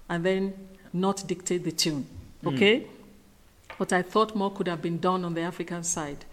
and 0.10 0.26
then 0.26 0.54
not 0.92 1.28
dictate 1.28 1.64
the 1.64 1.72
tune. 1.72 2.08
Hmm. 2.42 2.48
Okay? 2.50 2.88
But 3.78 3.94
I 3.94 4.02
thought 4.02 4.36
more 4.36 4.52
could 4.52 4.68
have 4.68 4.82
been 4.82 4.98
done 5.00 5.24
on 5.24 5.36
the 5.36 5.42
African 5.42 5.84
side 5.84 6.26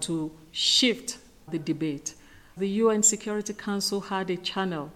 to 0.00 0.32
shift 0.50 1.18
the 1.48 1.58
debate. 1.58 2.14
The 2.56 2.68
UN 2.68 3.02
Security 3.02 3.52
Council 3.52 4.00
had 4.00 4.28
a 4.30 4.36
channel 4.36 4.90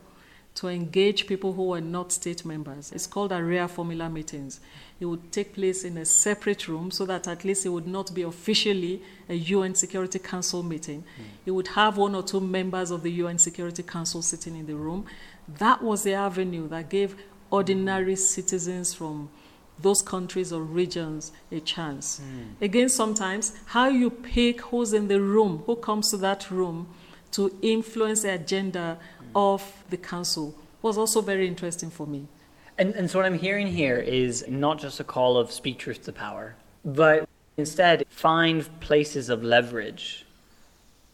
to 0.61 0.69
engage 0.69 1.26
people 1.26 1.55
who 1.55 1.69
were 1.69 1.81
not 1.81 2.12
state 2.12 2.45
members. 2.45 2.93
It's 2.93 3.07
called 3.07 3.31
Arria 3.31 3.69
formula 3.69 4.11
meetings. 4.11 4.61
It 5.00 5.07
would 5.07 5.33
take 5.33 5.55
place 5.55 5.85
in 5.85 5.97
a 5.97 6.05
separate 6.05 6.69
room 6.69 6.90
so 6.90 7.07
that 7.07 7.26
at 7.26 7.47
least 7.47 7.64
it 7.64 7.71
would 7.71 7.87
not 7.87 8.14
be 8.14 8.21
officially 8.21 9.02
a 9.31 9.35
UN 9.35 9.75
Security 9.75 10.19
Council 10.19 10.62
meeting. 10.62 11.02
Hmm. 11.17 11.23
It 11.47 11.52
would 11.52 11.69
have 11.69 11.97
one 11.97 12.14
or 12.14 12.23
two 12.23 12.40
members 12.40 12.90
of 12.90 13.02
the 13.02 13.11
UN 13.11 13.38
Security 13.38 13.83
Council 13.83 14.21
sitting 14.21 14.55
in 14.55 14.67
the 14.67 14.75
room. 14.75 15.07
That 15.49 15.83
was 15.83 16.02
the 16.02 16.12
avenue 16.12 16.69
that 16.69 16.90
gave 16.90 17.17
ordinary 17.50 18.17
citizens 18.17 18.93
from 18.93 19.31
those 19.79 20.02
countries 20.02 20.52
or 20.52 20.61
regions 20.61 21.33
a 21.50 21.61
chance. 21.61 22.19
Hmm. 22.19 22.62
Again, 22.62 22.90
sometimes 22.90 23.55
how 23.64 23.88
you 23.88 24.11
pick 24.11 24.61
who's 24.61 24.93
in 24.93 25.09
the 25.09 25.23
room, 25.23 25.62
who 25.64 25.76
comes 25.76 26.11
to 26.11 26.19
that 26.19 26.50
room 26.50 26.87
to 27.33 27.57
influence 27.62 28.23
the 28.23 28.35
agenda 28.35 28.99
of 29.35 29.85
the 29.91 29.97
council 29.97 30.55
was 30.83 30.97
also 30.97 31.21
very 31.21 31.47
interesting 31.47 31.91
for 31.91 32.07
me. 32.07 32.27
And, 32.79 32.95
and 32.95 33.11
so 33.11 33.19
what 33.19 33.27
I'm 33.27 33.39
hearing 33.39 33.67
here 33.67 33.99
is 33.99 34.45
not 34.49 34.79
just 34.79 35.01
a 35.01 35.05
call 35.05 35.37
of 35.37 35.53
speak 35.53 35.79
truth 35.79 36.05
to 36.05 36.13
power, 36.13 36.57
but 36.85 37.29
instead 37.57 38.05
find 38.09 38.81
places 38.81 39.29
of 39.29 39.45
leverage 39.45 40.25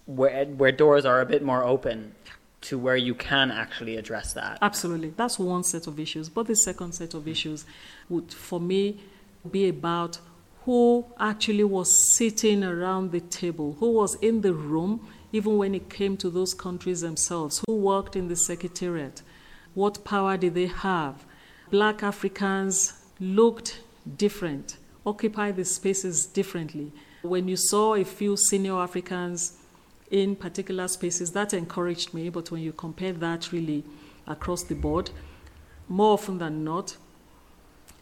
where, 0.06 0.44
where 0.44 0.72
doors 0.72 1.04
are 1.04 1.20
a 1.20 1.26
bit 1.26 1.42
more 1.42 1.64
open 1.64 2.14
to 2.62 2.78
where 2.78 2.96
you 2.96 3.14
can 3.14 3.50
actually 3.50 3.96
address 3.96 4.32
that. 4.32 4.58
Absolutely. 4.62 5.12
That's 5.16 5.38
one 5.38 5.64
set 5.64 5.86
of 5.86 6.00
issues. 6.00 6.28
But 6.28 6.46
the 6.46 6.54
second 6.54 6.92
set 6.94 7.14
of 7.14 7.28
issues 7.28 7.64
would, 8.08 8.32
for 8.32 8.60
me, 8.60 9.00
be 9.50 9.68
about 9.68 10.18
who 10.64 11.04
actually 11.18 11.62
was 11.64 12.16
sitting 12.16 12.64
around 12.64 13.12
the 13.12 13.20
table, 13.20 13.76
who 13.78 13.90
was 13.92 14.16
in 14.16 14.40
the 14.40 14.52
room, 14.52 15.06
even 15.36 15.58
when 15.58 15.74
it 15.74 15.90
came 15.90 16.16
to 16.16 16.30
those 16.30 16.54
countries 16.54 17.02
themselves, 17.02 17.62
who 17.66 17.76
worked 17.76 18.16
in 18.16 18.28
the 18.28 18.36
secretariat, 18.36 19.22
what 19.74 20.02
power 20.04 20.36
did 20.38 20.54
they 20.54 20.66
have? 20.66 21.24
Black 21.70 22.02
Africans 22.02 22.94
looked 23.20 23.80
different, 24.16 24.78
occupied 25.04 25.56
the 25.56 25.64
spaces 25.64 26.24
differently. 26.24 26.90
When 27.22 27.48
you 27.48 27.56
saw 27.56 27.94
a 27.94 28.04
few 28.04 28.36
senior 28.36 28.78
Africans 28.78 29.58
in 30.10 30.36
particular 30.36 30.88
spaces, 30.88 31.32
that 31.32 31.52
encouraged 31.52 32.14
me. 32.14 32.30
But 32.30 32.50
when 32.50 32.62
you 32.62 32.72
compare 32.72 33.12
that 33.12 33.52
really 33.52 33.84
across 34.26 34.62
the 34.62 34.74
board, 34.74 35.10
more 35.88 36.14
often 36.14 36.38
than 36.38 36.64
not, 36.64 36.96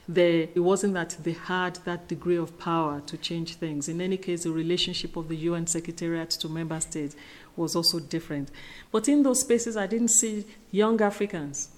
they, 0.08 0.50
it 0.54 0.60
wasn't 0.60 0.94
that 0.94 1.16
they 1.22 1.32
had 1.32 1.76
that 1.84 2.08
degree 2.08 2.36
of 2.36 2.58
power 2.58 3.02
to 3.06 3.16
change 3.16 3.56
things. 3.56 3.88
In 3.88 4.00
any 4.00 4.16
case, 4.16 4.44
the 4.44 4.50
relationship 4.50 5.16
of 5.16 5.28
the 5.28 5.36
UN 5.36 5.66
Secretariat 5.66 6.30
to 6.30 6.48
member 6.48 6.78
states 6.80 7.16
was 7.56 7.74
also 7.74 7.98
different. 7.98 8.50
But 8.92 9.08
in 9.08 9.22
those 9.22 9.40
spaces, 9.40 9.76
I 9.76 9.86
didn't 9.86 10.08
see 10.08 10.44
young 10.70 11.00
Africans 11.00 11.68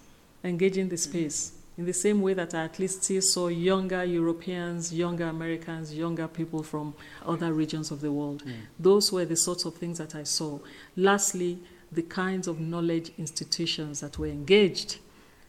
engaging 0.42 0.88
the 0.88 0.97
space 0.97 1.52
in 1.78 1.85
the 1.85 1.92
same 1.92 2.23
way 2.23 2.33
that 2.35 2.54
I 2.54 2.64
at 2.64 2.78
least 2.78 3.04
still 3.04 3.21
saw 3.21 3.49
younger 3.49 4.02
Europeans, 4.04 4.92
younger 4.92 5.26
Americans, 5.26 5.92
younger 5.92 6.26
people 6.26 6.62
from 6.62 6.95
other 7.25 7.52
regions 7.52 7.90
of 7.90 8.00
the 8.00 8.11
world. 8.11 8.42
Mm. 8.45 8.54
Those 8.78 9.12
were 9.12 9.26
the 9.26 9.37
sorts 9.37 9.64
of 9.66 9.75
things 9.75 9.99
that 9.99 10.14
I 10.14 10.23
saw. 10.23 10.59
Lastly, 10.97 11.59
the 11.92 12.02
kinds 12.02 12.49
of 12.49 12.61
knowledge 12.61 13.12
institutions 13.18 14.00
that 14.00 14.18
were 14.18 14.26
engaged. 14.26 14.99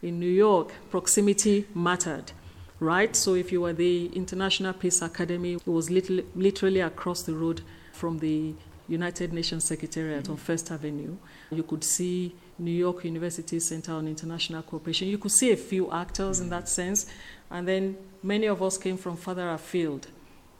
In 0.02 0.20
New 0.20 0.30
York, 0.30 0.74
proximity 0.92 1.66
mattered, 1.74 2.34
right? 2.80 3.16
So 3.16 3.36
if 3.36 3.52
you 3.52 3.62
were 3.62 3.74
the 3.74 4.08
International 4.08 4.74
Peace 4.74 5.02
Academy, 5.02 5.54
it 5.54 5.68
was 5.68 5.90
little, 5.90 6.22
literally 6.36 6.82
across 6.82 7.24
the 7.24 7.34
road 7.34 7.62
from 7.92 8.20
the 8.20 8.54
United 8.88 9.34
Nations 9.34 9.64
Secretariat 9.66 10.30
on 10.30 10.38
First 10.38 10.72
Avenue. 10.72 11.18
You 11.52 11.64
could 11.64 11.84
see 11.84 12.34
New 12.60 12.72
York 12.72 13.04
University 13.04 13.60
Center 13.60 13.94
on 13.94 14.08
International 14.08 14.62
Cooperation. 14.62 15.08
You 15.08 15.18
could 15.18 15.32
see 15.32 15.52
a 15.52 15.58
few 15.58 15.92
actors 15.92 16.40
in 16.40 16.48
mm. 16.48 16.52
that 16.52 16.70
sense, 16.70 17.08
and 17.52 17.68
then 17.68 17.98
many 18.24 18.48
of 18.48 18.62
us 18.64 18.78
came 18.78 18.98
from 18.98 19.18
further 19.18 19.50
afield 19.52 20.08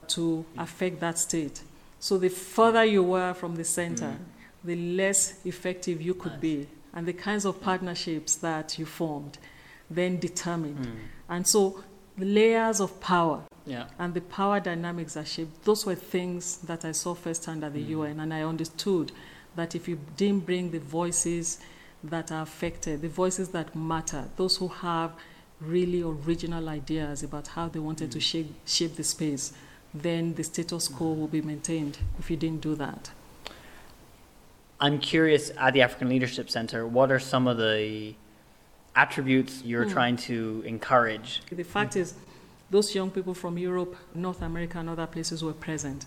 to 0.08 0.44
affect 0.56 1.00
that 1.00 1.18
state. 1.18 1.62
So 2.00 2.18
the 2.18 2.28
further 2.28 2.84
you 2.84 3.02
were 3.02 3.34
from 3.34 3.56
the 3.56 3.64
center, 3.64 4.06
mm. 4.06 4.18
the 4.64 4.76
less 4.76 5.44
effective 5.44 6.02
you 6.02 6.14
could 6.14 6.40
be, 6.40 6.66
and 6.94 7.06
the 7.06 7.12
kinds 7.12 7.44
of 7.44 7.60
partnerships 7.60 8.36
that 8.36 8.78
you 8.78 8.86
formed 8.86 9.38
then 9.90 10.18
determined. 10.18 10.86
Mm. 10.86 10.96
And 11.28 11.48
so 11.48 11.82
the 12.18 12.24
layers 12.24 12.80
of 12.80 13.00
power 13.00 13.42
Yeah. 13.64 13.86
and 13.98 14.12
the 14.14 14.20
power 14.20 14.60
dynamics 14.60 15.16
are 15.16 15.24
shaped. 15.24 15.64
Those 15.64 15.86
were 15.86 15.94
things 15.94 16.58
that 16.58 16.84
I 16.84 16.92
saw 16.92 17.14
firsthand 17.14 17.62
at 17.64 17.72
the 17.74 17.84
mm. 17.84 17.90
UN, 17.90 18.20
and 18.20 18.34
I 18.34 18.42
understood 18.42 19.12
that 19.56 19.74
if 19.74 19.88
you 19.88 19.98
didn't 20.16 20.46
bring 20.46 20.70
the 20.70 20.80
voices 20.80 21.60
that 22.02 22.32
are 22.32 22.42
affected, 22.42 23.02
the 23.02 23.08
voices 23.08 23.50
that 23.50 23.74
matter, 23.76 24.24
those 24.36 24.56
who 24.56 24.68
have 24.68 25.12
really 25.60 26.02
original 26.02 26.68
ideas 26.68 27.22
about 27.22 27.48
how 27.48 27.68
they 27.68 27.80
wanted 27.80 28.10
to 28.12 28.18
mm. 28.18 28.22
shape, 28.22 28.54
shape 28.64 28.96
the 28.96 29.04
space, 29.04 29.52
then 29.94 30.34
the 30.34 30.44
status 30.44 30.88
quo 30.88 31.14
mm. 31.14 31.18
will 31.18 31.28
be 31.28 31.42
maintained 31.42 31.98
if 32.18 32.30
you 32.30 32.36
didn't 32.36 32.60
do 32.60 32.74
that. 32.74 33.10
I'm 34.80 34.98
curious 34.98 35.50
at 35.58 35.72
the 35.74 35.82
African 35.82 36.08
Leadership 36.08 36.48
Center, 36.48 36.86
what 36.86 37.10
are 37.10 37.18
some 37.18 37.48
of 37.48 37.56
the 37.56 38.14
attributes 38.98 39.62
you're 39.64 39.84
hmm. 39.84 39.92
trying 39.92 40.16
to 40.16 40.62
encourage? 40.66 41.42
The 41.52 41.62
fact 41.62 41.96
is, 41.96 42.14
those 42.70 42.94
young 42.94 43.10
people 43.10 43.34
from 43.34 43.56
Europe, 43.56 43.96
North 44.14 44.42
America, 44.42 44.78
and 44.78 44.90
other 44.90 45.06
places 45.06 45.42
were 45.42 45.54
present. 45.54 46.04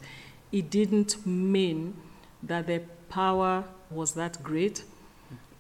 It 0.52 0.70
didn't 0.70 1.26
mean 1.26 1.96
that 2.44 2.68
their 2.68 2.82
power 3.10 3.64
was 3.90 4.14
that 4.14 4.44
great, 4.44 4.84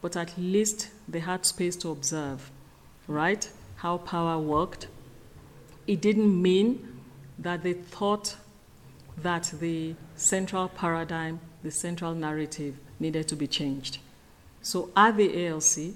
but 0.01 0.15
at 0.15 0.38
least 0.38 0.89
they 1.07 1.19
had 1.19 1.45
space 1.45 1.75
to 1.77 1.89
observe, 1.89 2.51
right? 3.07 3.50
How 3.77 3.97
power 3.97 4.38
worked. 4.38 4.88
It 5.88 6.01
didn't 6.01 6.41
mean 6.41 7.01
that 7.39 7.63
they 7.63 7.73
thought 7.73 8.35
that 9.17 9.53
the 9.59 9.95
central 10.15 10.67
paradigm, 10.69 11.39
the 11.63 11.71
central 11.71 12.13
narrative 12.13 12.75
needed 13.00 13.27
to 13.29 13.35
be 13.35 13.47
changed. 13.47 13.97
So 14.61 14.89
at 14.95 15.17
the 15.17 15.47
ALC, 15.47 15.95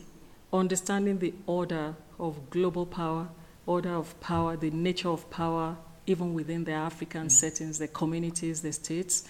understanding 0.60 1.20
the 1.20 1.34
order 1.46 1.96
of 2.20 2.50
global 2.50 2.86
power, 2.86 3.28
order 3.66 3.94
of 3.94 4.20
power, 4.20 4.56
the 4.56 4.70
nature 4.72 5.10
of 5.10 5.30
power, 5.30 5.76
even 6.08 6.34
within 6.34 6.64
the 6.64 6.72
African 6.72 7.28
mm. 7.28 7.32
settings, 7.32 7.80
the 7.80 7.88
communities, 7.88 8.62
the 8.62 8.72
states, 8.72 9.28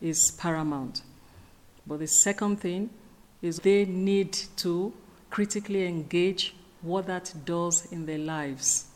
is 0.00 0.30
paramount. 0.32 1.02
But 1.86 2.00
the 2.00 2.06
second 2.06 2.60
thing 2.60 2.90
is 3.42 3.58
they 3.58 3.84
need 3.84 4.32
to 4.56 4.92
critically 5.30 5.86
engage 5.86 6.54
what 6.82 7.06
that 7.06 7.32
does 7.44 7.90
in 7.92 8.06
their 8.06 8.18
lives. 8.18 8.86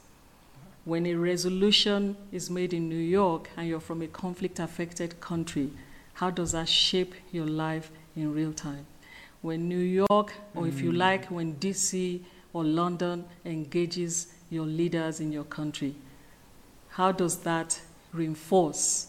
When 0.84 1.06
a 1.06 1.14
resolution 1.14 2.16
is 2.32 2.50
made 2.50 2.72
in 2.74 2.88
New 2.88 2.96
York 2.96 3.50
and 3.56 3.68
you're 3.68 3.80
from 3.80 4.02
a 4.02 4.08
conflict 4.08 4.58
affected 4.58 5.20
country, 5.20 5.70
how 6.14 6.30
does 6.30 6.52
that 6.52 6.68
shape 6.68 7.14
your 7.30 7.46
life 7.46 7.90
in 8.16 8.34
real 8.34 8.52
time? 8.52 8.86
When 9.42 9.68
New 9.68 9.78
York, 9.78 10.32
or 10.54 10.68
if 10.68 10.80
you 10.80 10.92
mm. 10.92 10.98
like, 10.98 11.26
when 11.26 11.56
DC 11.56 12.20
or 12.52 12.64
London 12.64 13.24
engages 13.44 14.28
your 14.50 14.66
leaders 14.66 15.18
in 15.20 15.32
your 15.32 15.44
country, 15.44 15.94
how 16.90 17.10
does 17.10 17.38
that 17.38 17.80
reinforce 18.12 19.08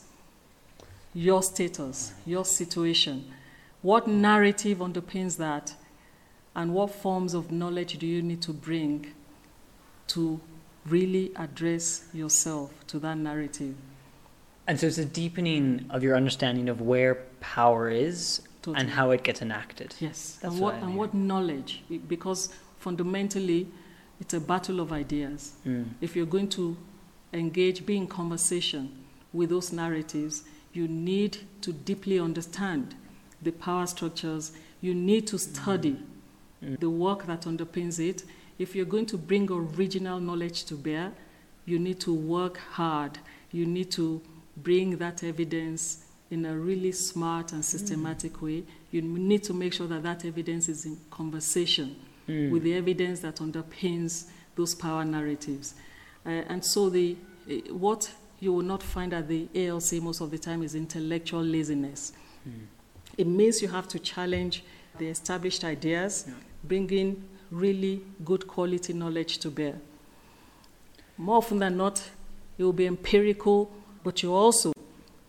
your 1.14 1.44
status, 1.44 2.14
your 2.26 2.46
situation? 2.46 3.32
What 3.82 4.08
narrative 4.08 4.80
underpins 4.80 5.38
that? 5.38 5.76
And 6.56 6.74
what 6.74 6.92
forms 6.92 7.34
of 7.34 7.52
knowledge 7.52 7.98
do 8.00 8.08
you 8.08 8.22
need 8.22 8.42
to 8.44 8.54
bring 8.54 9.14
to 10.08 10.40
really 10.86 11.32
address 11.36 12.06
yourself 12.14 12.72
to 12.88 13.00
that 13.00 13.18
narrative? 13.18 13.76
And 14.68 14.80
so 14.80 14.88
it's 14.88 14.98
a 14.98 15.06
deepening 15.06 15.86
of 15.90 16.04
your 16.04 16.16
understanding 16.16 16.70
of 16.70 16.80
where 16.80 17.16
power 17.42 17.90
is 17.90 18.42
Totally. 18.64 18.80
and 18.82 18.90
how 18.90 19.12
it 19.12 19.24
gets 19.24 19.42
enacted. 19.42 19.94
Yes, 20.00 20.40
That's 20.42 20.54
and 20.56 20.62
what 20.64 20.74
what, 20.76 20.84
and 20.84 20.96
what 20.96 21.14
knowledge? 21.14 21.84
Because 22.08 22.50
fundamentally, 22.80 23.68
it's 24.20 24.34
a 24.34 24.40
battle 24.40 24.80
of 24.80 24.92
ideas. 24.92 25.54
Mm. 25.66 25.86
If 26.02 26.16
you're 26.16 26.26
going 26.26 26.50
to 26.50 26.76
engage, 27.34 27.86
be 27.86 27.98
in 27.98 28.08
conversation 28.08 28.90
with 29.34 29.50
those 29.50 29.72
narratives, 29.74 30.44
you 30.74 30.88
need 30.88 31.38
to 31.62 31.74
deeply 31.74 32.20
understand 32.20 32.96
the 33.42 33.52
power 33.52 33.86
structures. 33.86 34.54
You 34.82 34.94
need 34.96 35.28
to 35.28 35.38
study 35.38 35.98
Mm. 36.64 36.80
the 36.80 36.90
work 36.90 37.26
that 37.26 37.42
underpins 37.42 38.00
it. 38.00 38.24
If 38.58 38.74
you're 38.76 38.86
going 38.86 39.06
to 39.08 39.18
bring 39.18 39.52
original 39.52 40.22
knowledge 40.22 40.64
to 40.66 40.76
bear, 40.76 41.12
you 41.66 41.78
need 41.78 42.00
to 42.02 42.14
work 42.14 42.58
hard. 42.58 43.20
You 43.52 43.66
need 43.66 43.92
to 43.92 44.22
bring 44.56 44.98
that 45.00 45.24
evidence 45.26 46.06
in 46.32 46.46
a 46.46 46.58
really 46.58 46.92
smart 46.92 47.54
and 47.54 47.64
systematic 47.64 48.42
way. 48.42 48.64
You 48.92 49.02
need 49.02 49.44
to 49.44 49.54
make 49.54 49.74
sure 49.74 49.88
that 49.88 50.04
that 50.04 50.26
evidence 50.26 50.70
is 50.70 50.86
in 50.86 50.98
conversation 51.12 51.96
Mm. 52.28 52.52
with 52.52 52.64
the 52.64 52.74
evidence 52.74 53.20
that 53.20 53.36
underpins 53.38 54.28
those 54.56 54.74
power 54.74 55.04
narratives. 55.04 55.76
Uh, 56.26 56.30
and 56.48 56.64
so, 56.64 56.90
the, 56.90 57.18
eh, 57.50 57.60
what 57.70 58.10
you 58.40 58.54
will 58.54 58.64
not 58.64 58.82
find 58.82 59.14
at 59.14 59.28
the 59.28 59.48
ALC 59.54 60.00
most 60.00 60.22
of 60.22 60.32
the 60.32 60.38
time 60.38 60.64
is 60.64 60.74
intellectual 60.74 61.44
laziness. 61.44 62.14
Mm. 62.48 62.52
It 63.18 63.28
means 63.28 63.62
you 63.62 63.68
have 63.68 63.90
to 63.90 64.00
challenge 64.00 64.64
the 64.98 65.08
established 65.08 65.66
ideas, 65.66 66.24
Yeah. 66.28 66.34
bring 66.64 66.90
in 66.92 67.24
really 67.52 68.02
good 68.24 68.48
quality 68.48 68.94
knowledge 68.94 69.40
to 69.40 69.52
bear. 69.52 69.82
More 71.18 71.38
often 71.38 71.60
than 71.60 71.76
not, 71.78 72.02
it 72.58 72.64
will 72.64 72.74
be 72.74 72.86
empirical, 72.88 73.70
but 74.04 74.24
you 74.24 74.34
also 74.34 74.72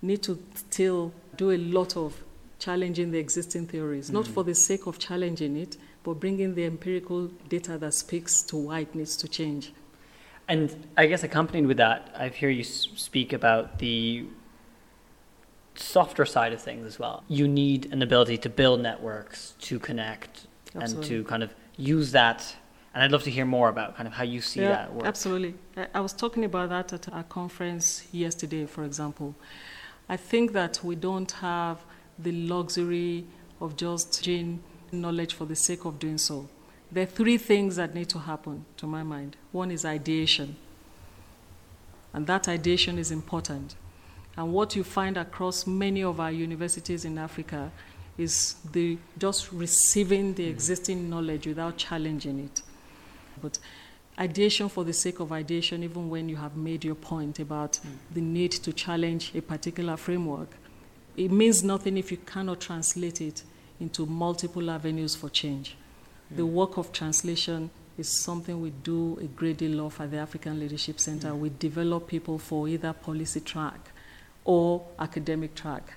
need 0.04 0.23
to 0.23 0.38
still 0.54 1.12
do 1.37 1.50
a 1.50 1.56
lot 1.56 1.96
of 1.96 2.23
challenging 2.58 3.11
the 3.11 3.18
existing 3.18 3.66
theories, 3.66 4.11
not 4.11 4.25
Mm. 4.25 4.34
for 4.34 4.44
the 4.44 4.54
sake 4.54 4.87
of 4.87 4.99
challenging 4.99 5.56
it, 5.56 5.76
but 6.02 6.14
bringing 6.14 6.54
the 6.54 6.64
empirical 6.64 7.28
data 7.49 7.78
that 7.78 7.94
speaks 7.94 8.42
to 8.42 8.56
why 8.56 8.80
it 8.80 8.94
needs 8.94 9.16
to 9.16 9.28
change. 9.28 9.73
And 10.49 10.88
I 10.96 11.06
guess 11.06 11.23
accompanied 11.25 11.66
with 11.66 11.78
that, 11.78 12.14
I 12.16 12.28
hear 12.28 12.50
you 12.50 12.64
speak 12.64 13.32
about 13.32 13.78
the 13.78 14.26
softer 15.75 16.25
side 16.25 16.52
of 16.52 16.61
things 16.61 16.87
as 16.87 16.99
well. 16.99 17.25
You 17.28 17.49
need 17.49 17.92
an 17.92 18.02
ability 18.02 18.38
to 18.38 18.49
build 18.49 18.80
networks, 18.80 19.54
to 19.62 19.78
connect, 19.78 20.46
and 20.75 21.02
to 21.04 21.25
kind 21.25 21.42
of 21.42 21.54
use 21.76 22.12
that. 22.12 22.56
And 22.92 23.02
I'd 23.02 23.11
love 23.11 23.25
to 23.25 23.30
hear 23.30 23.44
more 23.44 23.68
about 23.68 23.96
kind 23.96 24.06
of 24.06 24.12
how 24.14 24.23
you 24.23 24.40
see 24.40 24.61
yeah, 24.61 24.68
that 24.68 24.94
work. 24.94 25.06
Absolutely. 25.06 25.54
I, 25.76 25.88
I 25.94 26.00
was 26.00 26.12
talking 26.12 26.44
about 26.44 26.68
that 26.68 26.92
at 26.92 27.12
our 27.12 27.25
conference 27.25 28.06
yesterday, 28.12 28.66
for 28.66 28.84
example. 28.84 29.34
I 30.08 30.16
think 30.16 30.52
that 30.52 30.80
we 30.82 30.96
don't 30.96 31.30
have 31.32 31.78
the 32.18 32.32
luxury 32.32 33.26
of 33.61 33.76
just 33.76 34.23
gain 34.23 34.62
knowledge 34.92 35.34
for 35.34 35.44
the 35.46 35.56
sake 35.56 35.84
of 35.84 35.99
doing 35.99 36.18
so. 36.18 36.49
There 36.92 37.02
are 37.02 37.06
three 37.06 37.38
things 37.38 37.76
that 37.76 37.94
need 37.94 38.08
to 38.11 38.18
happen, 38.18 38.64
to 38.76 38.87
my 38.87 39.02
mind. 39.02 39.37
One 39.52 39.70
is 39.70 39.84
ideation, 39.84 40.56
and 42.12 42.26
that 42.26 42.49
ideation 42.49 42.99
is 42.99 43.11
important. 43.11 43.75
And 44.37 44.52
what 44.52 44.76
you 44.76 44.84
find 44.84 45.16
across 45.16 45.66
many 45.66 46.02
of 46.02 46.20
our 46.20 46.30
universities 46.30 47.04
in 47.04 47.18
Africa 47.18 47.70
is 48.18 48.56
the 48.73 48.99
just 49.18 49.52
receiving 49.52 50.34
the 50.34 50.46
mm. 50.46 50.50
existing 50.50 51.08
knowledge 51.11 51.46
without 51.46 51.76
challenging 51.76 52.38
it. 52.40 52.62
But 53.40 53.58
ideation 54.18 54.68
for 54.68 54.85
the 54.85 54.92
sake 54.92 55.21
of 55.21 55.33
ideation, 55.33 55.83
even 55.83 56.09
when 56.09 56.28
you 56.28 56.37
have 56.37 56.56
made 56.56 56.85
your 56.85 56.94
point 56.94 57.38
about 57.38 57.73
mm. 57.73 57.91
the 58.12 58.21
need 58.21 58.52
to 58.52 58.73
challenge 58.73 59.32
a 59.34 59.41
particular 59.41 59.97
framework, 59.97 60.49
it 61.17 61.30
means 61.30 61.62
nothing 61.62 61.97
if 61.97 62.10
you 62.10 62.19
cannot 62.19 62.60
translate 62.60 63.21
it 63.21 63.43
into 63.80 64.06
multiple 64.06 64.71
avenues 64.71 65.15
for 65.17 65.28
change. 65.28 65.76
Mm. 66.32 66.36
The 66.36 66.47
work 66.47 66.76
of 66.76 66.93
translation 66.93 67.71
is 67.99 68.23
something 68.23 68.60
we 68.60 68.71
do 68.71 69.19
a 69.21 69.26
great 69.26 69.58
deal 69.58 69.84
of 69.86 70.00
at 70.00 70.10
the 70.10 70.19
African 70.19 70.58
Leadership 70.58 71.00
Center. 71.00 71.28
Mm. 71.28 71.39
We 71.39 71.50
develop 71.58 72.06
people 72.06 72.39
for 72.39 72.69
either 72.69 72.93
policy 72.93 73.41
track 73.41 73.91
or 74.45 74.84
academic 74.99 75.54
track, 75.54 75.95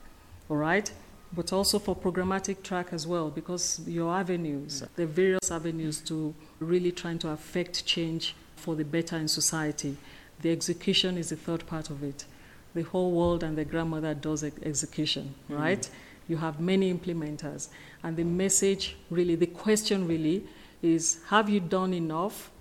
all 0.50 0.58
right? 0.58 0.92
But 1.34 1.52
also 1.52 1.78
for 1.80 1.96
programmatic 1.96 2.64
track 2.64 2.88
as 2.92 3.06
well, 3.06 3.30
because 3.30 3.82
your 3.86 4.14
avenues, 4.14 4.82
mm. 4.82 4.88
the 4.96 5.06
various 5.06 5.52
avenues 5.52 6.00
to 6.02 6.34
really 6.60 6.92
trying 6.92 7.20
to 7.20 7.30
affect 7.30 7.86
change 7.86 8.36
for 8.56 8.76
the 8.76 8.86
better 8.86 9.18
in 9.18 9.28
society. 9.28 9.98
The 10.42 10.52
execution 10.52 11.18
is 11.18 11.30
the 11.30 11.36
third 11.36 11.68
part 11.68 11.90
of 11.90 12.04
it. 12.04 12.26
The 12.74 12.84
whole 12.84 13.12
world 13.12 13.44
and 13.44 13.58
the 13.58 13.66
grandmother 13.66 14.14
does 14.14 14.44
ex- 14.44 14.62
execution, 14.64 15.34
mm. 15.50 15.60
right? 15.60 15.90
You 16.28 16.38
have 16.38 16.60
many 16.60 16.94
implementers. 16.94 17.70
And 18.04 18.16
the 18.16 18.24
message 18.24 18.96
really, 19.10 19.36
the 19.36 19.48
question 19.48 20.08
really 20.08 20.46
is 20.82 21.20
have 21.30 21.50
you 21.50 21.60
done 21.60 21.94
enough 21.94 22.52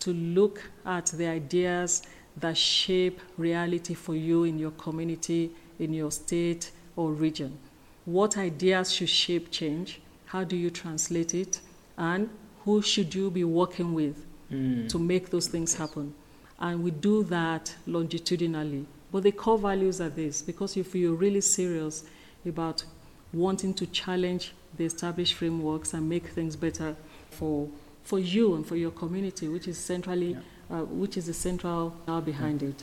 to 0.00 0.12
look 0.12 0.62
at 0.84 1.06
the 1.06 1.26
ideas 1.26 2.02
that 2.36 2.56
shape 2.56 3.20
reality 3.36 3.94
for 3.94 4.14
you 4.14 4.44
in 4.44 4.58
your 4.58 4.70
community, 4.72 5.50
in 5.78 5.92
your 5.92 6.10
state 6.10 6.70
or 6.96 7.12
region? 7.12 7.58
What 8.04 8.36
ideas 8.36 8.92
should 8.92 9.08
shape 9.08 9.50
change? 9.50 10.00
How 10.26 10.44
do 10.44 10.56
you 10.56 10.70
translate 10.70 11.34
it? 11.34 11.60
And 11.98 12.30
who 12.64 12.82
should 12.82 13.14
you 13.14 13.30
be 13.30 13.44
working 13.44 13.94
with 13.94 14.26
Mm. 14.50 14.88
to 14.88 14.98
make 14.98 15.30
those 15.30 15.46
things 15.46 15.74
happen? 15.74 16.14
And 16.58 16.82
we 16.82 16.90
do 16.90 17.22
that 17.24 17.76
longitudinally. 17.86 18.86
But 19.12 19.22
the 19.22 19.32
core 19.32 19.58
values 19.58 20.00
are 20.00 20.08
this 20.08 20.42
because 20.42 20.76
if 20.76 20.94
you're 20.94 21.14
really 21.14 21.40
serious 21.40 22.04
about 22.46 22.84
wanting 23.32 23.74
to 23.74 23.86
challenge 23.86 24.52
the 24.76 24.84
established 24.84 25.34
frameworks 25.34 25.94
and 25.94 26.08
make 26.08 26.26
things 26.28 26.56
better 26.56 26.96
for, 27.30 27.68
for 28.02 28.18
you 28.18 28.54
and 28.54 28.66
for 28.66 28.76
your 28.76 28.90
community, 28.90 29.48
which 29.48 29.68
is 29.68 29.78
centrally, 29.78 30.36
uh, 30.70 30.82
which 30.82 31.16
is 31.16 31.26
the 31.26 31.34
central 31.34 31.94
now 32.06 32.20
behind 32.20 32.62
it. 32.62 32.82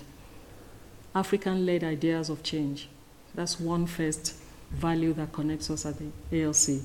African 1.15 1.65
led 1.65 1.83
ideas 1.83 2.29
of 2.29 2.43
change. 2.43 2.89
That's 3.35 3.59
one 3.59 3.85
first 3.87 4.35
value 4.71 5.13
that 5.13 5.31
connects 5.31 5.69
us 5.69 5.85
at 5.85 5.95
the 5.97 6.43
ALC. 6.43 6.81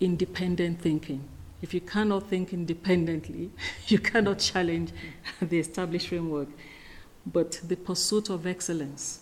Independent 0.00 0.80
thinking. 0.80 1.22
If 1.62 1.74
you 1.74 1.80
cannot 1.80 2.28
think 2.28 2.52
independently, 2.52 3.50
you 3.88 3.98
cannot 3.98 4.38
challenge 4.38 4.92
the 5.42 5.58
established 5.58 6.08
framework. 6.08 6.48
But 7.26 7.60
the 7.66 7.76
pursuit 7.76 8.30
of 8.30 8.46
excellence 8.46 9.20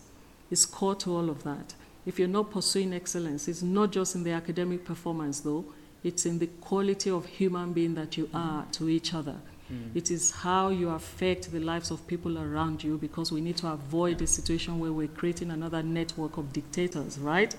is 0.51 0.65
core 0.65 0.95
to 0.97 1.15
all 1.15 1.29
of 1.31 1.43
that. 1.45 1.75
If 2.07 2.19
you're 2.19 2.29
not 2.29 2.51
pursuing 2.51 2.95
excellence, 2.95 3.49
it's 3.49 3.63
not 3.63 3.91
just 3.91 4.15
in 4.15 4.23
the 4.23 4.31
academic 4.31 4.85
performance, 4.85 5.41
though, 5.41 5.65
it's 6.05 6.25
in 6.25 6.39
the 6.39 6.47
quality 6.47 7.11
of 7.11 7.27
human 7.27 7.73
being 7.73 7.95
that 7.97 8.17
you 8.17 8.31
are 8.33 8.65
to 8.73 8.89
each 8.89 9.13
other. 9.13 9.37
Mm. 9.73 9.95
It 9.95 10.11
is 10.11 10.31
how 10.31 10.71
you 10.71 10.91
affect 10.91 11.53
the 11.53 11.61
lives 11.61 11.91
of 11.91 12.07
people 12.07 12.39
around 12.39 12.83
you 12.83 12.99
because 12.99 13.31
we 13.31 13.41
need 13.41 13.57
to 13.59 13.69
avoid 13.69 14.23
a 14.23 14.27
situation 14.27 14.79
where 14.79 14.93
we're 14.93 15.09
creating 15.09 15.51
another 15.51 15.83
network 15.83 16.37
of 16.37 16.53
dictators, 16.53 17.19
right? 17.19 17.55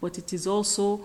But 0.00 0.18
it 0.18 0.32
is 0.32 0.46
also 0.46 1.00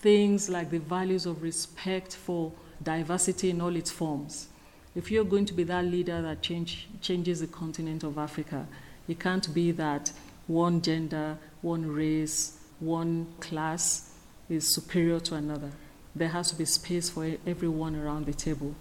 things 0.00 0.48
like 0.48 0.70
the 0.70 0.78
values 0.78 1.26
of 1.26 1.42
respect 1.42 2.14
for 2.14 2.52
diversity 2.82 3.50
in 3.50 3.60
all 3.60 3.74
its 3.74 3.90
forms. 3.90 4.48
If 4.94 5.10
you're 5.10 5.24
going 5.24 5.46
to 5.46 5.54
be 5.54 5.64
that 5.64 5.84
leader 5.84 6.22
that 6.22 6.42
change, 6.42 6.88
changes 7.00 7.40
the 7.40 7.46
continent 7.46 8.02
of 8.02 8.16
Africa, 8.16 8.66
you 9.06 9.14
can't 9.14 9.52
be 9.52 9.70
that 9.72 10.12
one 10.46 10.80
gender, 10.80 11.38
one 11.60 11.86
race, 11.86 12.58
one 12.80 13.26
class 13.40 14.12
is 14.48 14.72
superior 14.72 15.20
to 15.20 15.34
another. 15.34 15.70
There 16.14 16.28
has 16.28 16.50
to 16.50 16.56
be 16.56 16.64
space 16.64 17.10
for 17.10 17.30
everyone 17.46 17.96
around 17.96 18.26
the 18.26 18.32
table. 18.32 18.74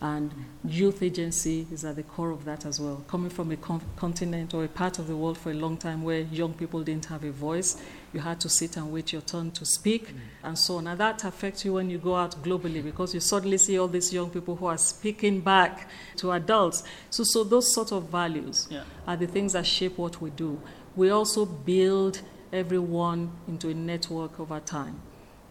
And 0.00 0.30
youth 0.62 1.02
agency 1.02 1.66
is 1.72 1.82
at 1.84 1.96
the 1.96 2.02
core 2.02 2.30
of 2.30 2.44
that 2.44 2.66
as 2.66 2.78
well. 2.78 3.02
Coming 3.08 3.30
from 3.30 3.50
a 3.50 3.56
con- 3.56 3.80
continent 3.96 4.52
or 4.52 4.64
a 4.64 4.68
part 4.68 4.98
of 4.98 5.06
the 5.06 5.16
world 5.16 5.38
for 5.38 5.50
a 5.50 5.54
long 5.54 5.78
time 5.78 6.02
where 6.02 6.20
young 6.20 6.52
people 6.52 6.82
didn't 6.82 7.06
have 7.06 7.24
a 7.24 7.30
voice, 7.30 7.82
you 8.12 8.20
had 8.20 8.38
to 8.40 8.48
sit 8.48 8.76
and 8.76 8.92
wait 8.92 9.12
your 9.12 9.22
turn 9.22 9.50
to 9.52 9.64
speak, 9.64 10.08
mm. 10.08 10.18
and 10.44 10.58
so 10.58 10.76
on. 10.76 10.86
And 10.86 11.00
that 11.00 11.24
affects 11.24 11.64
you 11.64 11.72
when 11.72 11.88
you 11.88 11.96
go 11.96 12.14
out 12.14 12.42
globally 12.42 12.84
because 12.84 13.14
you 13.14 13.20
suddenly 13.20 13.56
see 13.56 13.78
all 13.78 13.88
these 13.88 14.12
young 14.12 14.28
people 14.28 14.54
who 14.54 14.66
are 14.66 14.76
speaking 14.76 15.40
back 15.40 15.88
to 16.16 16.32
adults. 16.32 16.82
So, 17.08 17.24
so 17.24 17.42
those 17.42 17.72
sort 17.72 17.90
of 17.92 18.10
values 18.10 18.68
Yeah. 18.70 18.82
are 19.06 19.16
the 19.16 19.26
things 19.26 19.54
that 19.54 19.66
shape 19.66 19.96
what 19.96 20.20
we 20.20 20.28
do. 20.28 20.60
We 20.94 21.08
also 21.08 21.46
build 21.46 22.20
everyone 22.52 23.30
into 23.48 23.70
a 23.70 23.74
network 23.74 24.38
over 24.38 24.60
time. 24.60 25.00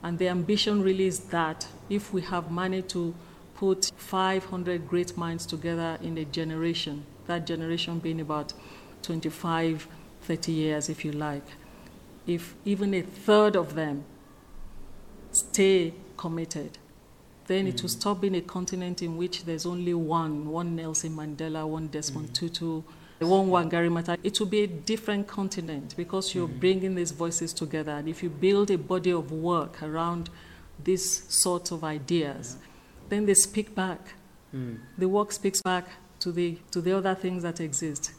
And 0.03 0.19
the 0.19 0.27
ambition 0.29 0.83
really 0.83 1.07
is 1.07 1.19
that 1.31 1.67
if 1.89 2.13
we 2.13 2.21
have 2.21 2.51
managed 2.51 2.89
to 2.89 3.15
put 3.55 3.91
500 3.97 4.87
great 4.87 5.17
minds 5.17 5.45
together 5.45 5.97
in 6.01 6.17
a 6.17 6.25
generation, 6.25 7.05
that 7.25 7.45
generation 7.47 7.99
being 7.99 8.21
about 8.21 8.53
25, 9.01 9.87
30 10.21 10.51
years, 10.51 10.89
if 10.89 11.05
you 11.05 11.11
like, 11.11 11.45
if 12.27 12.55
even 12.65 12.93
a 12.93 13.01
third 13.01 13.55
of 13.55 13.75
them 13.75 14.03
stay 15.31 15.93
committed, 16.17 16.77
then 17.47 17.67
it 17.67 17.81
will 17.81 17.89
stop 17.89 18.21
being 18.21 18.35
a 18.35 18.41
continent 18.41 19.01
in 19.01 19.17
which 19.17 19.45
there's 19.45 19.65
only 19.65 19.93
one, 19.93 20.49
one 20.49 20.75
Nelson 20.75 21.15
Mandela, 21.15 21.67
one 21.67 21.87
Desmond 21.87 22.33
Tutu, 22.33 22.81
one 23.19 23.47
Wangari 23.47 23.89
Maathai, 23.89 24.17
it 24.23 24.39
will 24.39 24.47
be 24.47 24.61
a 24.61 24.67
different 24.67 25.27
continent 25.27 25.93
because 25.95 26.33
you're 26.35 26.47
mm. 26.47 26.59
bringing 26.59 26.95
these 26.95 27.11
voices 27.11 27.53
together. 27.53 27.91
And 27.91 28.09
if 28.09 28.21
you 28.23 28.29
build 28.29 28.71
a 28.71 28.77
body 28.77 29.11
of 29.11 29.31
work 29.31 29.81
around 29.81 30.29
these 30.83 31.23
sorts 31.33 31.71
of 31.71 31.83
ideas, 31.83 32.57
yeah. 32.59 32.74
Then 33.09 33.25
they 33.25 33.33
speak 33.33 33.75
back. 33.75 34.13
Mm. 34.53 34.79
The 34.97 35.09
work 35.09 35.31
speaks 35.31 35.61
back 35.61 35.87
to 36.19 36.31
the, 36.31 36.57
to 36.71 36.81
the 36.81 36.97
other 36.97 37.15
things 37.15 37.43
that 37.43 37.59
exist. 37.59 38.11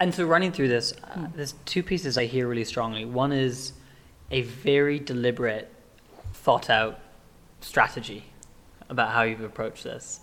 And 0.00 0.12
so, 0.12 0.24
running 0.24 0.50
through 0.50 0.66
this, 0.66 0.94
uh, 1.04 1.28
there's 1.36 1.54
two 1.64 1.82
pieces 1.82 2.18
I 2.18 2.26
hear 2.26 2.48
really 2.48 2.64
strongly. 2.64 3.04
One 3.04 3.30
is 3.30 3.72
a 4.32 4.42
very 4.42 4.98
deliberate, 4.98 5.72
thought 6.32 6.68
out 6.68 6.98
strategy 7.60 8.31
about 8.92 9.10
how 9.10 9.22
you've 9.22 9.42
approached 9.42 9.82
this, 9.82 10.20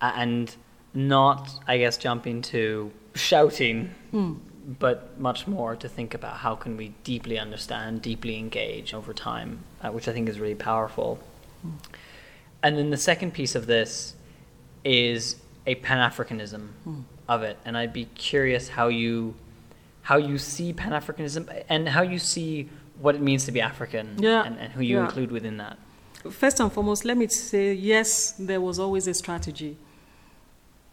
and 0.00 0.54
not, 0.94 1.50
I 1.66 1.76
guess, 1.78 1.98
jumping 1.98 2.40
to 2.42 2.90
shouting, 3.14 3.94
mm. 4.12 4.38
but 4.78 5.18
much 5.20 5.46
more 5.46 5.76
to 5.76 5.88
think 5.88 6.14
about 6.14 6.36
how 6.36 6.54
can 6.54 6.76
we 6.78 6.94
deeply 7.04 7.38
understand, 7.38 8.00
deeply 8.00 8.38
engage 8.38 8.94
over 8.94 9.12
time, 9.12 9.58
uh, 9.82 9.90
which 9.90 10.08
I 10.08 10.12
think 10.12 10.28
is 10.28 10.40
really 10.40 10.54
powerful. 10.54 11.18
Mm. 11.66 11.72
And 12.62 12.78
then 12.78 12.90
the 12.90 12.96
second 12.96 13.34
piece 13.34 13.54
of 13.54 13.66
this 13.66 14.14
is 14.84 15.36
a 15.66 15.74
Pan 15.76 15.98
Africanism 15.98 16.68
mm. 16.86 17.02
of 17.28 17.42
it, 17.42 17.58
and 17.64 17.76
I'd 17.76 17.92
be 17.92 18.06
curious 18.14 18.68
how 18.68 18.88
you 18.88 19.34
how 20.02 20.16
you 20.16 20.36
see 20.36 20.72
Pan 20.72 20.92
Africanism 20.92 21.64
and 21.68 21.88
how 21.88 22.02
you 22.02 22.18
see 22.18 22.68
what 23.00 23.14
it 23.14 23.20
means 23.20 23.44
to 23.44 23.52
be 23.52 23.60
African 23.60 24.16
yeah. 24.18 24.42
and, 24.44 24.58
and 24.58 24.72
who 24.72 24.82
you 24.82 24.96
yeah. 24.96 25.04
include 25.04 25.30
within 25.30 25.58
that. 25.58 25.78
First 26.30 26.60
and 26.60 26.72
foremost, 26.72 27.04
let 27.04 27.16
me 27.16 27.26
say 27.26 27.72
yes, 27.72 28.32
there 28.32 28.60
was 28.60 28.78
always 28.78 29.06
a 29.08 29.14
strategy, 29.14 29.76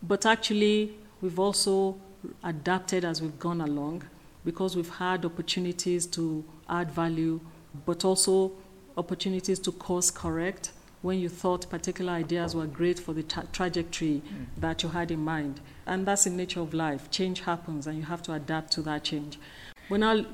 but 0.01 0.25
actually 0.25 0.95
we've 1.21 1.39
also 1.39 1.99
adapted 2.43 3.05
as 3.05 3.21
we've 3.21 3.37
gone 3.39 3.61
along 3.61 4.03
because 4.43 4.75
we've 4.75 4.89
had 4.89 5.25
opportunities 5.25 6.05
to 6.07 6.43
add 6.67 6.91
value, 6.91 7.39
but 7.85 8.03
also 8.03 8.51
opportunities 8.97 9.59
to 9.59 9.71
course 9.71 10.09
correct 10.09 10.71
when 11.01 11.19
you 11.19 11.29
thought 11.29 11.69
particular 11.69 12.11
ideas 12.11 12.55
were 12.55 12.65
great 12.65 12.99
for 12.99 13.13
the 13.13 13.23
tra- 13.23 13.47
trajectory 13.53 14.21
mm. 14.25 14.45
that 14.57 14.83
you 14.83 14.89
had 14.89 15.11
in 15.11 15.19
mind. 15.19 15.61
And 15.85 16.05
that's 16.05 16.25
the 16.25 16.29
nature 16.29 16.59
of 16.59 16.73
life. 16.73 17.09
Change 17.09 17.41
happens, 17.41 17.87
and 17.87 17.97
you 17.97 18.03
have 18.03 18.21
to 18.23 18.33
adapt 18.33 18.73
to 18.73 18.81
that 18.81 19.03
change. 19.05 19.39
When 19.87 20.03
I, 20.03 20.25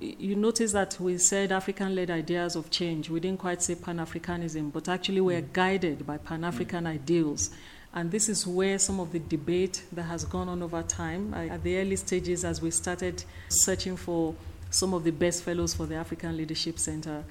you 0.00 0.36
notice 0.36 0.72
that 0.72 0.98
we 1.00 1.18
said 1.18 1.52
African 1.52 1.94
led 1.94 2.10
ideas 2.10 2.56
of 2.56 2.70
change. 2.70 3.08
We 3.08 3.20
didn't 3.20 3.40
quite 3.40 3.62
say 3.62 3.74
Pan 3.74 3.98
Africanism, 3.98 4.72
but 4.72 4.88
actually 4.88 5.20
we're 5.20 5.42
mm. 5.42 5.52
guided 5.52 6.06
by 6.06 6.18
Pan 6.18 6.44
African 6.44 6.84
mm. 6.84 6.88
ideals. 6.88 7.50
And 7.94 8.10
this 8.10 8.28
is 8.28 8.46
where 8.46 8.78
some 8.78 9.00
of 9.00 9.12
the 9.12 9.20
debate 9.20 9.82
that 9.92 10.02
has 10.02 10.24
gone 10.24 10.48
on 10.50 10.62
over 10.62 10.82
time, 10.82 11.32
at 11.32 11.62
the 11.62 11.78
early 11.78 11.96
stages, 11.96 12.44
as 12.44 12.60
we 12.60 12.70
started 12.70 13.24
searching 13.48 13.96
for 13.96 14.34
some 14.70 14.92
of 14.92 15.02
the 15.02 15.12
best 15.12 15.42
fellows 15.42 15.72
for 15.72 15.86
the 15.86 15.94
African 15.94 16.36
Leadership 16.36 16.78
Center, 16.78 17.24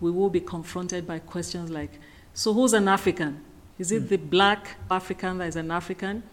we 0.00 0.12
will 0.12 0.30
be 0.30 0.40
confronted 0.40 1.06
by 1.06 1.18
questions 1.18 1.70
like 1.70 1.98
so, 2.36 2.52
who's 2.52 2.72
an 2.72 2.88
African? 2.88 3.40
Is 3.78 3.92
it 3.92 4.04
mm. 4.04 4.08
the 4.08 4.16
black 4.16 4.76
African 4.90 5.38
that 5.38 5.46
is 5.46 5.56
an 5.56 5.70
African? 5.70 6.24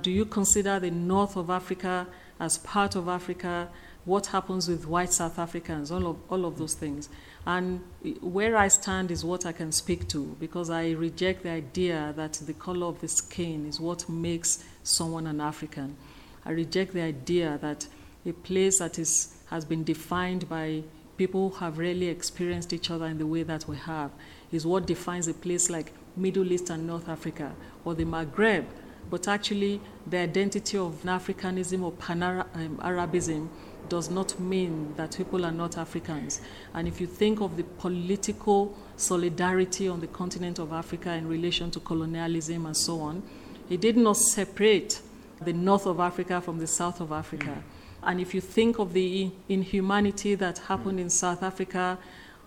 Do 0.00 0.10
you 0.10 0.24
consider 0.24 0.80
the 0.80 0.90
north 0.90 1.36
of 1.36 1.50
Africa 1.50 2.06
as 2.40 2.56
part 2.56 2.96
of 2.96 3.08
Africa? 3.08 3.68
What 4.04 4.26
happens 4.26 4.68
with 4.68 4.86
white 4.86 5.12
South 5.12 5.38
Africans? 5.38 5.92
All 5.92 6.06
of, 6.06 6.16
all 6.30 6.46
of 6.46 6.58
those 6.58 6.74
things. 6.74 7.08
And 7.46 7.80
where 8.20 8.56
I 8.56 8.68
stand 8.68 9.10
is 9.10 9.24
what 9.24 9.46
I 9.46 9.52
can 9.52 9.72
speak 9.72 10.08
to 10.08 10.36
because 10.40 10.70
I 10.70 10.90
reject 10.92 11.42
the 11.42 11.50
idea 11.50 12.12
that 12.16 12.34
the 12.34 12.52
color 12.54 12.86
of 12.86 13.00
the 13.00 13.08
skin 13.08 13.66
is 13.66 13.80
what 13.80 14.08
makes 14.08 14.64
someone 14.82 15.26
an 15.26 15.40
African. 15.40 15.96
I 16.44 16.50
reject 16.52 16.94
the 16.94 17.02
idea 17.02 17.58
that 17.60 17.86
a 18.26 18.32
place 18.32 18.78
that 18.78 18.98
is, 18.98 19.34
has 19.46 19.64
been 19.64 19.84
defined 19.84 20.48
by 20.48 20.82
people 21.16 21.50
who 21.50 21.56
have 21.56 21.78
rarely 21.78 22.08
experienced 22.08 22.72
each 22.72 22.90
other 22.90 23.06
in 23.06 23.18
the 23.18 23.26
way 23.26 23.42
that 23.42 23.68
we 23.68 23.76
have 23.76 24.10
is 24.52 24.66
what 24.66 24.86
defines 24.86 25.28
a 25.28 25.34
place 25.34 25.68
like 25.68 25.92
Middle 26.16 26.50
East 26.50 26.70
and 26.70 26.86
North 26.86 27.08
Africa 27.08 27.54
or 27.84 27.94
the 27.94 28.04
Maghreb. 28.04 28.64
But 29.10 29.28
actually, 29.28 29.80
the 30.06 30.18
identity 30.18 30.78
of 30.78 31.02
Africanism 31.04 31.82
or 31.82 31.92
Pan 31.92 32.22
um, 32.22 32.80
Arabism 32.82 33.50
does 33.90 34.08
not 34.08 34.40
mean 34.40 34.94
that 34.96 35.16
people 35.16 35.44
are 35.44 35.52
not 35.52 35.76
Africans. 35.76 36.40
And 36.72 36.88
if 36.88 37.00
you 37.00 37.06
think 37.06 37.40
of 37.40 37.56
the 37.56 37.64
political 37.64 38.74
solidarity 38.96 39.88
on 39.88 40.00
the 40.00 40.06
continent 40.06 40.58
of 40.58 40.72
Africa 40.72 41.12
in 41.12 41.28
relation 41.28 41.70
to 41.72 41.80
colonialism 41.80 42.64
and 42.64 42.76
so 42.76 43.00
on, 43.00 43.22
it 43.68 43.80
did 43.80 43.96
not 43.96 44.16
separate 44.16 45.02
the 45.42 45.52
north 45.52 45.86
of 45.86 46.00
Africa 46.00 46.40
from 46.40 46.58
the 46.58 46.66
south 46.66 47.00
of 47.00 47.12
Africa. 47.12 47.56
Mm. 47.58 47.62
And 48.02 48.20
if 48.20 48.34
you 48.34 48.40
think 48.40 48.78
of 48.78 48.92
the 48.92 49.30
inhumanity 49.48 50.34
that 50.36 50.58
happened 50.58 50.98
in 50.98 51.10
South 51.10 51.42
Africa, 51.42 51.98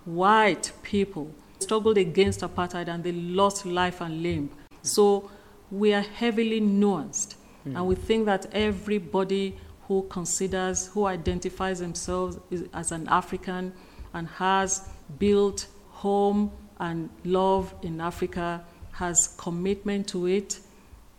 white 0.06 0.72
people 0.82 1.32
struggled 1.60 1.98
against 1.98 2.42
apartheid 2.42 2.88
and 2.88 3.04
they 3.04 3.12
lost 3.12 3.66
life 3.66 4.02
and 4.02 4.24
limb. 4.24 4.50
So 4.82 5.30
we 5.72 5.94
are 5.94 6.02
heavily 6.02 6.62
nuanced. 6.62 7.36
Mm. 7.68 7.76
And 7.76 7.88
we 7.88 7.96
think 7.96 8.26
that 8.26 8.48
everybody 8.52 9.58
who 9.88 10.06
considers, 10.10 10.88
who 10.88 11.06
identifies 11.06 11.80
themselves 11.80 12.38
as 12.74 12.92
an 12.92 13.08
African 13.10 13.74
and 14.14 14.28
has 14.28 14.88
built 15.20 15.68
home 15.92 16.52
and 16.80 17.10
love 17.24 17.74
in 17.82 18.02
Africa, 18.02 18.64
has 18.94 19.36
commitment 19.38 20.08
to 20.10 20.28
it, 20.28 20.60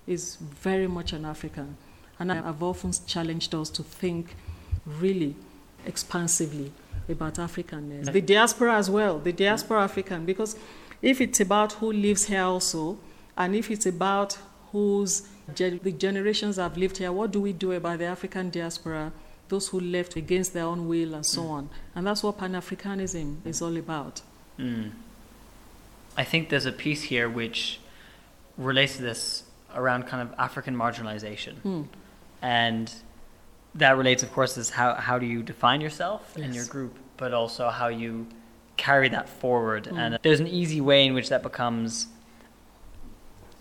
is 0.06 0.36
very 0.36 0.86
much 0.86 1.12
an 1.12 1.24
African. 1.24 1.76
And 2.18 2.30
I've 2.30 2.62
often 2.62 2.92
challenged 3.06 3.54
us 3.54 3.70
to 3.70 3.82
think 3.82 4.36
really 4.86 5.34
expansively 5.86 6.72
about 7.08 7.34
Africanness. 7.34 8.12
The 8.12 8.20
diaspora 8.20 8.76
as 8.76 8.88
well, 8.88 9.18
the 9.18 9.32
diaspora 9.32 9.82
African, 9.82 10.24
because 10.24 10.56
if 11.02 11.20
it's 11.20 11.40
about 11.40 11.74
who 11.74 11.92
lives 11.92 12.26
here 12.26 12.42
also, 12.42 12.98
and 13.36 13.54
if 13.54 13.70
it's 13.70 13.86
about 13.86 14.38
whose 14.72 15.28
the 15.46 15.92
generations 15.92 16.56
have 16.56 16.76
lived 16.76 16.98
here, 16.98 17.12
what 17.12 17.30
do 17.30 17.40
we 17.40 17.52
do 17.52 17.72
about 17.72 17.98
the 17.98 18.06
African 18.06 18.50
diaspora, 18.50 19.12
those 19.48 19.68
who 19.68 19.80
left 19.80 20.16
against 20.16 20.54
their 20.54 20.64
own 20.64 20.88
will 20.88 21.14
and 21.14 21.24
so 21.24 21.42
mm. 21.42 21.50
on? 21.50 21.70
And 21.94 22.06
that's 22.06 22.22
what 22.22 22.38
Pan 22.38 22.52
Africanism 22.52 23.44
is 23.44 23.60
all 23.60 23.76
about. 23.76 24.22
Mm. 24.58 24.92
I 26.16 26.24
think 26.24 26.48
there's 26.48 26.66
a 26.66 26.72
piece 26.72 27.02
here 27.02 27.28
which 27.28 27.80
relates 28.56 28.96
to 28.96 29.02
this 29.02 29.44
around 29.74 30.06
kind 30.06 30.26
of 30.26 30.34
African 30.38 30.76
marginalization. 30.76 31.56
Mm. 31.64 31.86
And 32.40 32.92
that 33.74 33.96
relates, 33.96 34.22
of 34.22 34.32
course, 34.32 34.56
is 34.56 34.70
how, 34.70 34.94
how 34.94 35.18
do 35.18 35.26
you 35.26 35.42
define 35.42 35.80
yourself 35.80 36.32
yes. 36.36 36.44
and 36.44 36.54
your 36.54 36.66
group, 36.66 36.96
but 37.16 37.34
also 37.34 37.68
how 37.68 37.88
you 37.88 38.26
carry 38.76 39.08
that 39.08 39.28
forward. 39.28 39.84
Mm. 39.84 39.98
And 39.98 40.18
there's 40.22 40.40
an 40.40 40.46
easy 40.46 40.80
way 40.80 41.06
in 41.06 41.14
which 41.14 41.28
that 41.28 41.42
becomes 41.42 42.08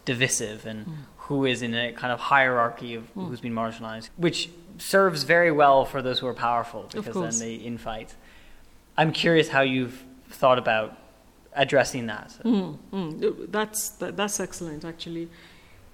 divisive 0.05 0.65
and 0.65 0.85
mm. 0.85 0.95
Who 1.27 1.45
is 1.45 1.61
in 1.61 1.73
a 1.73 1.93
kind 1.93 2.11
of 2.11 2.19
hierarchy 2.19 2.95
of 2.95 3.03
mm. 3.15 3.27
who's 3.27 3.39
been 3.39 3.53
marginalized, 3.53 4.09
which 4.17 4.49
serves 4.77 5.23
very 5.23 5.51
well 5.51 5.85
for 5.85 6.01
those 6.01 6.19
who 6.19 6.27
are 6.27 6.33
powerful 6.33 6.89
because 6.93 7.15
then 7.15 7.39
they 7.39 7.63
infight. 7.63 8.09
I'm 8.97 9.11
curious 9.11 9.49
how 9.49 9.61
you've 9.61 10.03
thought 10.29 10.59
about 10.59 10.97
addressing 11.55 12.07
that. 12.07 12.35
Mm, 12.43 12.77
mm. 12.91 13.51
That's 13.51 13.89
that, 13.99 14.17
that's 14.17 14.39
excellent, 14.39 14.83
actually. 14.83 15.29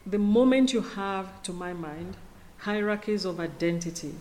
The 0.06 0.18
moment 0.18 0.74
you 0.74 0.82
have, 0.82 1.44
to 1.44 1.54
my 1.54 1.74
mind, 1.74 2.18
hierarchies 2.60 3.24
of 3.26 3.39
identity, 3.39 4.15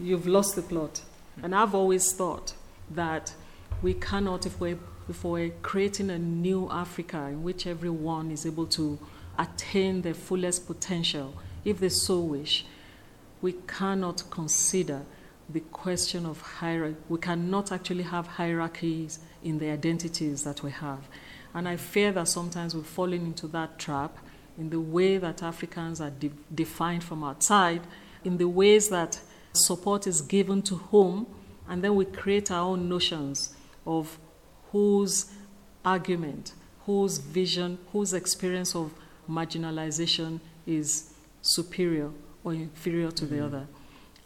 you've 0.00 0.26
lost 0.26 0.56
the 0.56 0.62
plot. 0.62 1.02
And 1.42 1.54
I've 1.54 1.74
always 1.74 2.12
thought 2.12 2.54
that 2.90 3.34
we 3.82 3.92
cannot, 3.92 4.46
if 4.46 4.58
we're, 4.58 4.78
if 5.08 5.22
we're 5.24 5.50
creating 5.62 6.08
a 6.08 6.18
new 6.18 6.70
Africa 6.70 7.26
in 7.26 7.42
which 7.42 7.66
everyone 7.66 8.30
is 8.30 8.46
able 8.46 8.66
to 8.66 8.98
attain 9.38 10.02
their 10.02 10.14
fullest 10.14 10.66
potential, 10.66 11.34
if 11.64 11.78
they 11.80 11.88
so 11.88 12.20
wish, 12.20 12.64
we 13.40 13.52
cannot 13.66 14.22
consider 14.30 15.02
the 15.48 15.60
question 15.60 16.24
of 16.24 16.40
hierarchy. 16.40 16.96
We 17.08 17.18
cannot 17.18 17.72
actually 17.72 18.04
have 18.04 18.26
hierarchies 18.26 19.18
in 19.42 19.58
the 19.58 19.70
identities 19.70 20.44
that 20.44 20.62
we 20.62 20.70
have. 20.70 21.08
And 21.52 21.68
I 21.68 21.76
fear 21.76 22.12
that 22.12 22.28
sometimes 22.28 22.74
we've 22.74 22.86
fallen 22.86 23.26
into 23.26 23.46
that 23.48 23.78
trap 23.78 24.16
in 24.58 24.70
the 24.70 24.80
way 24.80 25.18
that 25.18 25.42
Africans 25.42 26.00
are 26.00 26.10
de- 26.10 26.30
defined 26.54 27.04
from 27.04 27.22
outside, 27.22 27.82
in 28.24 28.38
the 28.38 28.48
ways 28.48 28.88
that 28.88 29.20
support 29.52 30.06
is 30.06 30.20
given 30.20 30.62
to 30.62 30.76
whom, 30.76 31.26
and 31.68 31.82
then 31.82 31.94
we 31.94 32.04
create 32.04 32.50
our 32.50 32.70
own 32.70 32.88
notions 32.88 33.54
of 33.86 34.18
whose 34.72 35.30
argument, 35.84 36.54
whose 36.86 37.18
vision, 37.18 37.78
whose 37.92 38.12
experience 38.12 38.74
of 38.74 38.92
marginalization 39.28 40.40
is 40.66 41.14
superior 41.42 42.10
or 42.42 42.54
inferior 42.54 43.10
to 43.10 43.26
the 43.26 43.36
mm-hmm. 43.36 43.44
other. 43.44 43.66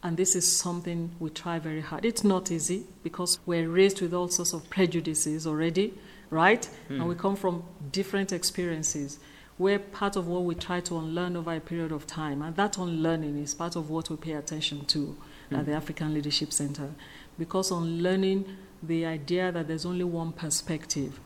And 0.03 0.17
this 0.17 0.37
is 0.37 0.57
something 0.57 1.11
we 1.19 1.31
try 1.31 1.59
very 1.59 1.81
hard. 1.81 2.05
It's 2.05 2.23
not 2.23 2.53
easy 2.53 2.85
because 3.03 3.41
we're 3.47 3.69
raised 3.69 4.01
with 4.01 4.15
all 4.15 4.29
sorts 4.29 4.53
of 4.53 4.69
prejudices 4.71 5.47
already, 5.47 5.93
right? 6.31 6.69
And 6.89 7.09
we 7.09 7.15
mm. 7.17 7.19
come 7.19 7.35
from 7.35 7.65
different 7.91 8.33
experiences. 8.33 9.19
We're 9.59 9.81
part 9.81 10.15
of 10.15 10.29
what 10.29 10.45
we 10.45 10.55
try 10.55 10.81
to 10.83 10.99
unlearn 10.99 11.37
over 11.37 11.53
a 11.53 11.59
period 11.59 11.91
of 11.91 12.07
time, 12.07 12.43
and 12.43 12.55
that 12.55 12.79
unlearning 12.79 13.43
is 13.43 13.55
part 13.55 13.75
of 13.75 13.91
what 13.91 14.09
we 14.09 14.17
pay 14.17 14.33
attention 14.33 14.85
to 14.87 15.17
at 15.51 15.59
mm. 15.59 15.65
the 15.67 15.73
African 15.73 16.15
Leadership 16.15 16.53
Center. 16.53 16.91
Because 17.37 17.73
unlearning 17.73 18.45
the 18.81 19.05
idea 19.05 19.51
that 19.51 19.67
there's 19.67 19.85
only 19.85 20.05
one 20.05 20.31
perspective, 20.31 21.19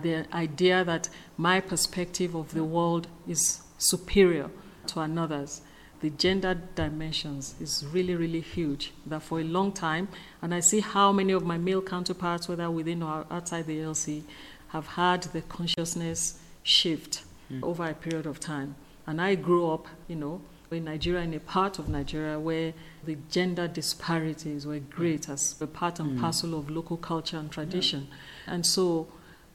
the 0.00 0.26
idea 0.34 0.84
that 0.84 1.08
my 1.36 1.60
perspective 1.60 2.34
of 2.34 2.52
the 2.54 2.64
world 2.64 3.06
is 3.28 3.62
superior 3.78 4.50
to 4.88 5.00
another's. 5.00 5.60
The 6.00 6.10
gender 6.10 6.60
dimensions 6.74 7.54
is 7.60 7.84
really 7.90 8.14
really 8.14 8.40
huge. 8.40 8.92
That 9.06 9.22
for 9.22 9.40
a 9.40 9.44
long 9.44 9.72
time 9.72 10.08
and 10.42 10.54
i 10.54 10.60
see 10.60 10.80
how 10.80 11.12
many 11.12 11.32
of 11.32 11.44
my 11.44 11.56
male 11.56 11.82
counterparts 11.82 12.48
whether 12.48 12.70
within 12.70 13.02
or 13.02 13.24
outside 13.30 13.66
the 13.66 13.80
ALC 13.82 14.22
have 14.68 14.86
had 14.88 15.22
the 15.22 15.42
consciousness 15.42 16.40
shift 16.62 17.22
hmm. 17.48 17.62
over 17.62 17.84
a 17.84 17.94
period 17.94 18.26
of 18.26 18.40
time. 18.40 18.74
And 19.06 19.20
i 19.20 19.34
grew 19.34 19.70
up 19.70 19.86
you 20.08 20.16
know 20.16 20.40
in 20.70 20.84
nigeria 20.84 21.22
in 21.22 21.32
a 21.34 21.38
part 21.38 21.78
of 21.78 21.88
nigeria 21.88 22.36
where 22.38 22.72
the 23.04 23.16
gender 23.30 23.68
disparities 23.68 24.66
were 24.66 24.80
great 24.80 25.26
hmm. 25.26 25.32
as 25.32 25.54
a 25.60 25.66
part 25.66 26.00
and 26.00 26.12
hmm. 26.12 26.20
parcel 26.20 26.58
of 26.58 26.68
local 26.68 26.96
culture 26.96 27.38
and 27.38 27.50
tradition. 27.50 28.08
And 28.46 28.66
so 28.66 29.06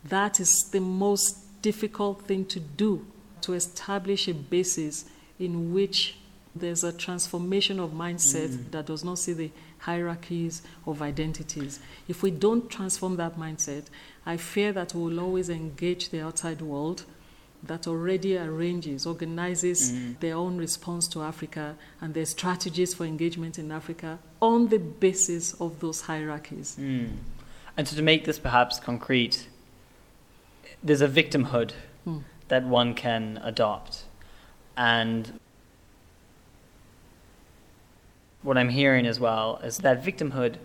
that 0.05 0.39
is 0.39 0.69
the 0.71 0.79
most 0.79 1.61
difficult 1.61 2.23
thing 2.23 2.45
to 2.45 2.59
do 2.59 3.05
to 3.41 3.53
establish 3.53 4.27
a 4.27 4.33
basis 4.33 5.05
in 5.39 5.73
which 5.73 6.17
there's 6.55 6.83
a 6.83 6.91
transformation 6.91 7.79
of 7.79 7.91
mindset 7.91 8.71
that 8.71 8.85
does 8.85 9.03
not 9.03 9.19
see 9.19 9.33
the 9.33 9.51
hierarchies 9.79 10.61
of 10.85 11.01
identities. 11.01 11.79
If 12.07 12.21
we 12.21 12.31
don't 12.31 12.69
transform 12.69 13.15
that 13.17 13.37
mindset, 13.37 13.85
I 14.25 14.37
fear 14.37 14.73
that 14.73 14.93
we 14.93 15.01
will 15.01 15.19
always 15.19 15.49
engage 15.49 16.09
the 16.09 16.21
outside 16.21 16.61
world 16.61 17.05
that 17.63 17.87
already 17.87 18.37
arranges, 18.37 19.05
organizes 19.05 19.91
their 20.19 20.35
own 20.35 20.57
response 20.57 21.07
to 21.09 21.21
Africa 21.21 21.75
and 21.99 22.13
their 22.13 22.25
strategies 22.25 22.93
for 22.93 23.05
engagement 23.05 23.59
in 23.59 23.71
Africa 23.71 24.19
on 24.41 24.69
the 24.69 24.79
basis 24.79 25.53
of 25.55 25.79
those 25.79 26.01
hierarchies. 26.01 26.77
Mm. 26.79 27.17
And 27.75 27.87
so, 27.87 27.95
to 27.95 28.01
make 28.01 28.25
this 28.25 28.39
perhaps 28.39 28.79
concrete, 28.79 29.48
there's 30.83 31.01
a 31.01 31.07
victimhood 31.07 31.71
Mm. 32.07 32.23
that 32.47 32.63
one 32.63 32.93
can 32.93 33.39
adopt. 33.43 34.05
And 34.77 35.39
what 38.41 38.57
I'm 38.57 38.69
hearing 38.69 39.05
as 39.05 39.19
well 39.19 39.59
is 39.63 39.79
that 39.79 40.03
victimhood 40.03 40.55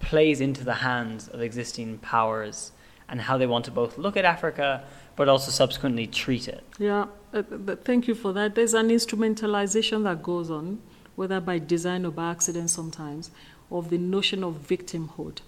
plays 0.00 0.40
into 0.40 0.64
the 0.64 0.74
hands 0.74 1.28
of 1.28 1.40
existing 1.40 1.98
powers 1.98 2.72
and 3.08 3.20
how 3.20 3.36
they 3.36 3.46
want 3.46 3.64
to 3.66 3.70
both 3.70 3.98
look 3.98 4.16
at 4.16 4.24
Africa 4.24 4.82
but 5.14 5.28
also 5.28 5.50
subsequently 5.50 6.06
treat 6.06 6.48
it. 6.48 6.64
Yeah, 6.78 7.04
uh, 7.34 7.42
but 7.42 7.84
thank 7.84 8.08
you 8.08 8.14
for 8.14 8.32
that. 8.32 8.54
There's 8.54 8.72
an 8.72 8.88
instrumentalization 8.88 10.04
that 10.04 10.22
goes 10.22 10.50
on, 10.50 10.80
whether 11.16 11.38
by 11.38 11.58
design 11.58 12.06
or 12.06 12.10
by 12.10 12.30
accident 12.30 12.70
sometimes, 12.70 13.30
of 13.70 13.90
the 13.90 13.98
notion 13.98 14.42
of 14.42 14.66
victimhood. 14.66 15.40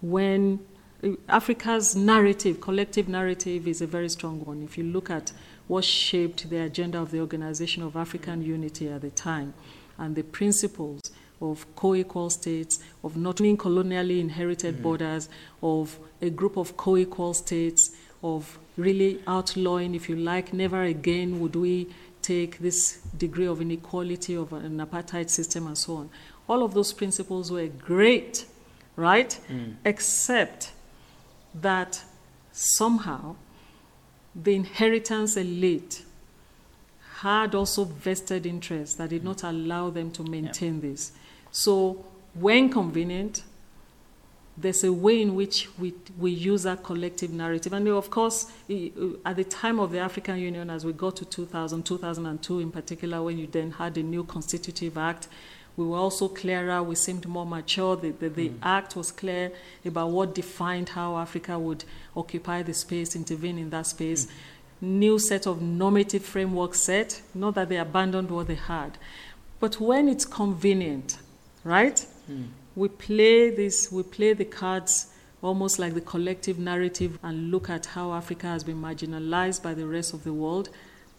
When 0.00 0.60
Africa's 1.28 1.94
narrative, 1.94 2.60
collective 2.60 3.08
narrative, 3.08 3.68
is 3.68 3.80
a 3.80 3.86
very 3.86 4.08
strong 4.08 4.44
one. 4.44 4.62
If 4.62 4.76
you 4.76 4.84
look 4.84 5.10
at 5.10 5.32
what 5.68 5.84
shaped 5.84 6.50
the 6.50 6.58
agenda 6.62 7.00
of 7.00 7.12
the 7.12 7.20
Organization 7.20 7.82
of 7.84 7.96
African 7.96 8.42
Unity 8.42 8.88
at 8.88 9.02
the 9.02 9.10
time 9.10 9.54
and 9.96 10.16
the 10.16 10.24
principles 10.24 11.00
of 11.40 11.64
co 11.76 11.94
equal 11.94 12.30
states, 12.30 12.80
of 13.04 13.16
not 13.16 13.36
being 13.36 13.56
colonially 13.56 14.18
inherited 14.18 14.78
mm. 14.78 14.82
borders, 14.82 15.28
of 15.62 15.98
a 16.20 16.30
group 16.30 16.56
of 16.56 16.76
co 16.76 16.96
equal 16.96 17.32
states, 17.32 17.94
of 18.24 18.58
really 18.76 19.22
outlawing, 19.28 19.94
if 19.94 20.08
you 20.08 20.16
like, 20.16 20.52
never 20.52 20.82
again 20.82 21.38
would 21.38 21.54
we 21.54 21.86
take 22.22 22.58
this 22.58 22.98
degree 23.16 23.46
of 23.46 23.60
inequality 23.60 24.34
of 24.34 24.52
an 24.52 24.78
apartheid 24.78 25.30
system 25.30 25.68
and 25.68 25.78
so 25.78 25.96
on. 25.96 26.10
All 26.48 26.64
of 26.64 26.74
those 26.74 26.92
principles 26.92 27.52
were 27.52 27.68
great, 27.68 28.46
right? 28.96 29.38
Mm. 29.48 29.76
Except 29.84 30.72
that 31.54 32.02
somehow 32.52 33.36
the 34.34 34.54
inheritance 34.54 35.36
elite 35.36 36.04
had 37.20 37.54
also 37.54 37.84
vested 37.84 38.46
interests 38.46 38.94
that 38.96 39.10
did 39.10 39.24
not 39.24 39.42
allow 39.42 39.90
them 39.90 40.10
to 40.12 40.22
maintain 40.22 40.80
this. 40.80 41.12
So, 41.50 42.04
when 42.34 42.70
convenient, 42.70 43.42
there's 44.56 44.84
a 44.84 44.92
way 44.92 45.22
in 45.22 45.34
which 45.34 45.68
we, 45.78 45.94
we 46.18 46.30
use 46.30 46.64
that 46.64 46.82
collective 46.82 47.30
narrative. 47.30 47.72
And 47.72 47.86
of 47.88 48.10
course, 48.10 48.50
at 49.24 49.36
the 49.36 49.44
time 49.44 49.78
of 49.78 49.92
the 49.92 49.98
African 49.98 50.38
Union, 50.38 50.68
as 50.70 50.84
we 50.84 50.92
got 50.92 51.16
to 51.16 51.24
2000, 51.24 51.84
2002 51.84 52.60
in 52.60 52.70
particular, 52.70 53.22
when 53.22 53.38
you 53.38 53.46
then 53.46 53.70
had 53.72 53.94
the 53.94 54.02
new 54.02 54.24
Constitutive 54.24 54.98
Act, 54.98 55.28
we 55.78 55.86
were 55.86 55.96
also 55.96 56.26
clearer, 56.26 56.82
we 56.82 56.96
seemed 56.96 57.26
more 57.28 57.46
mature. 57.46 57.94
The, 57.94 58.10
the, 58.10 58.28
the 58.28 58.48
mm. 58.48 58.58
act 58.64 58.96
was 58.96 59.12
clear 59.12 59.52
about 59.84 60.10
what 60.10 60.34
defined 60.34 60.88
how 60.88 61.16
Africa 61.16 61.56
would 61.56 61.84
occupy 62.16 62.64
the 62.64 62.74
space, 62.74 63.14
intervene 63.14 63.58
in 63.58 63.70
that 63.70 63.86
space. 63.86 64.26
Mm. 64.26 64.30
New 64.80 65.18
set 65.20 65.46
of 65.46 65.62
normative 65.62 66.24
framework 66.24 66.74
set, 66.74 67.22
not 67.32 67.54
that 67.54 67.68
they 67.68 67.76
abandoned 67.76 68.28
what 68.28 68.48
they 68.48 68.56
had. 68.56 68.98
But 69.60 69.80
when 69.80 70.08
it's 70.08 70.24
convenient, 70.24 71.18
right? 71.62 72.04
Mm. 72.28 72.48
We 72.74 72.88
play 72.88 73.50
this, 73.50 73.92
we 73.92 74.02
play 74.02 74.32
the 74.32 74.46
cards 74.46 75.12
almost 75.42 75.78
like 75.78 75.94
the 75.94 76.00
collective 76.00 76.58
narrative 76.58 77.20
and 77.22 77.52
look 77.52 77.70
at 77.70 77.86
how 77.86 78.12
Africa 78.12 78.48
has 78.48 78.64
been 78.64 78.82
marginalized 78.82 79.62
by 79.62 79.74
the 79.74 79.86
rest 79.86 80.12
of 80.12 80.24
the 80.24 80.32
world. 80.32 80.70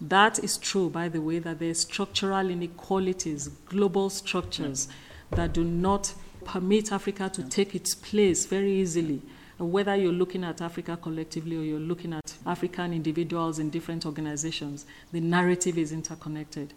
That 0.01 0.39
is 0.39 0.57
true, 0.57 0.89
by 0.89 1.09
the 1.09 1.21
way, 1.21 1.39
that 1.39 1.59
there 1.59 1.71
are 1.71 1.73
structural 1.73 2.49
inequalities, 2.49 3.49
global 3.65 4.09
structures 4.09 4.87
that 5.31 5.53
do 5.53 5.63
not 5.63 6.13
permit 6.45 6.91
Africa 6.91 7.29
to 7.33 7.43
take 7.43 7.75
its 7.75 7.93
place 7.95 8.45
very 8.45 8.73
easily. 8.73 9.21
Whether 9.57 9.95
you're 9.97 10.13
looking 10.13 10.45
at 10.45 10.61
Africa 10.61 10.97
collectively 11.01 11.57
or 11.57 11.63
you're 11.63 11.79
looking 11.79 12.13
at 12.13 12.33
African 12.45 12.93
individuals 12.93 13.59
in 13.59 13.69
different 13.69 14.05
organizations, 14.05 14.85
the 15.11 15.19
narrative 15.19 15.77
is 15.77 15.91
interconnected. 15.91 16.73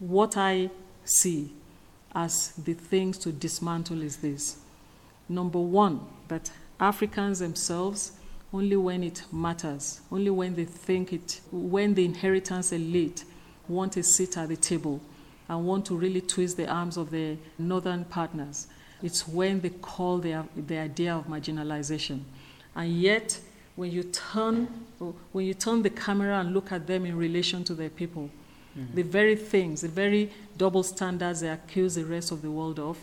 What 0.00 0.36
I 0.36 0.70
see 1.04 1.52
as 2.12 2.52
the 2.64 2.74
things 2.74 3.16
to 3.18 3.30
dismantle 3.30 4.02
is 4.02 4.16
this. 4.16 4.58
Number 5.28 5.60
one, 5.60 6.00
that 6.26 6.50
Africans 6.80 7.38
themselves, 7.38 8.12
only 8.52 8.76
when 8.76 9.02
it 9.02 9.22
matters, 9.32 10.00
only 10.10 10.30
when 10.30 10.54
they 10.54 10.64
think 10.64 11.12
it, 11.12 11.40
when 11.52 11.94
the 11.94 12.04
inheritance 12.04 12.72
elite 12.72 13.24
want 13.68 13.96
a 13.96 14.02
seat 14.02 14.36
at 14.36 14.48
the 14.48 14.56
table 14.56 15.00
and 15.48 15.66
want 15.66 15.86
to 15.86 15.96
really 15.96 16.20
twist 16.20 16.56
the 16.56 16.68
arms 16.68 16.96
of 16.96 17.10
their 17.10 17.36
northern 17.58 18.04
partners, 18.04 18.66
it's 19.02 19.26
when 19.26 19.60
they 19.60 19.70
call 19.70 20.18
the, 20.18 20.44
the 20.56 20.78
idea 20.78 21.14
of 21.14 21.26
marginalization. 21.26 22.22
And 22.74 22.92
yet, 22.92 23.38
when 23.76 23.90
you 23.90 24.02
turn 24.04 24.68
when 25.32 25.46
you 25.46 25.54
turn 25.54 25.82
the 25.82 25.90
camera 25.90 26.38
and 26.40 26.52
look 26.52 26.72
at 26.72 26.86
them 26.86 27.06
in 27.06 27.16
relation 27.16 27.64
to 27.64 27.74
their 27.74 27.88
people, 27.88 28.28
mm-hmm. 28.78 28.94
the 28.94 29.02
very 29.02 29.34
things, 29.34 29.80
the 29.80 29.88
very 29.88 30.30
double 30.58 30.82
standards 30.82 31.40
they 31.40 31.48
accuse 31.48 31.94
the 31.94 32.04
rest 32.04 32.30
of 32.30 32.42
the 32.42 32.50
world 32.50 32.78
of, 32.78 32.98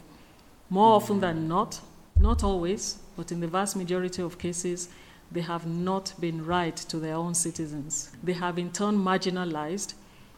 more 0.69 0.95
often 0.95 1.15
mm-hmm. 1.15 1.21
than 1.21 1.47
not, 1.47 1.79
not 2.19 2.43
always, 2.43 2.99
but 3.15 3.31
in 3.31 3.39
the 3.39 3.47
vast 3.47 3.75
majority 3.75 4.21
of 4.21 4.37
cases, 4.37 4.89
they 5.31 5.41
have 5.41 5.65
not 5.65 6.13
been 6.19 6.45
right 6.45 6.75
to 6.75 6.97
their 6.97 7.15
own 7.15 7.33
citizens. 7.33 8.11
They 8.23 8.33
have 8.33 8.57
in 8.57 8.71
turn 8.71 8.97
marginalized 8.97 9.93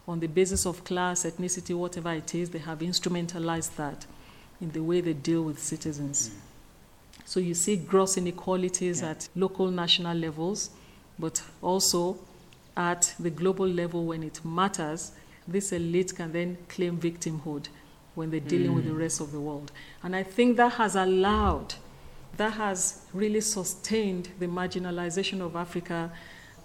on 0.07 0.19
the 0.19 0.27
basis 0.27 0.65
of 0.65 0.83
class, 0.83 1.23
ethnicity, 1.23 1.75
whatever 1.75 2.11
it 2.13 2.33
is, 2.33 2.49
they 2.49 2.59
have 2.59 2.79
instrumentalized 2.79 3.75
that 3.75 4.07
in 4.59 4.71
the 4.71 4.81
way 4.81 5.01
they 5.01 5.13
deal 5.13 5.43
with 5.43 5.59
citizens. 5.59 6.29
Mm. 6.29 6.33
So 7.25 7.39
you 7.39 7.53
see 7.53 7.75
gross 7.77 8.17
inequalities 8.17 9.01
Yeah. 9.01 9.11
at 9.11 9.29
local, 9.35 9.69
national 9.69 10.17
levels, 10.17 10.71
but 11.19 11.43
also 11.61 12.17
at 12.75 13.13
the 13.19 13.29
global 13.29 13.67
level 13.67 14.05
when 14.05 14.23
it 14.23 14.43
matters, 14.43 15.11
this 15.47 15.71
elite 15.71 16.15
can 16.15 16.31
then 16.31 16.57
claim 16.67 16.97
victimhood 16.97 17.67
when 18.15 18.31
they're 18.31 18.39
dealing 18.39 18.73
with 18.73 18.85
the 18.85 18.91
mm. 18.91 18.99
rest 18.99 19.21
of 19.21 19.31
the 19.31 19.39
world. 19.39 19.71
And 20.01 20.15
I 20.15 20.23
think 20.23 20.57
that 20.57 20.73
has 20.73 20.95
allowed, 20.95 21.75
that 22.37 22.53
has 22.53 23.01
really 23.13 23.41
sustained 23.41 24.29
the 24.39 24.45
marginalization 24.47 25.41
of 25.41 25.55
Africa 25.55 26.11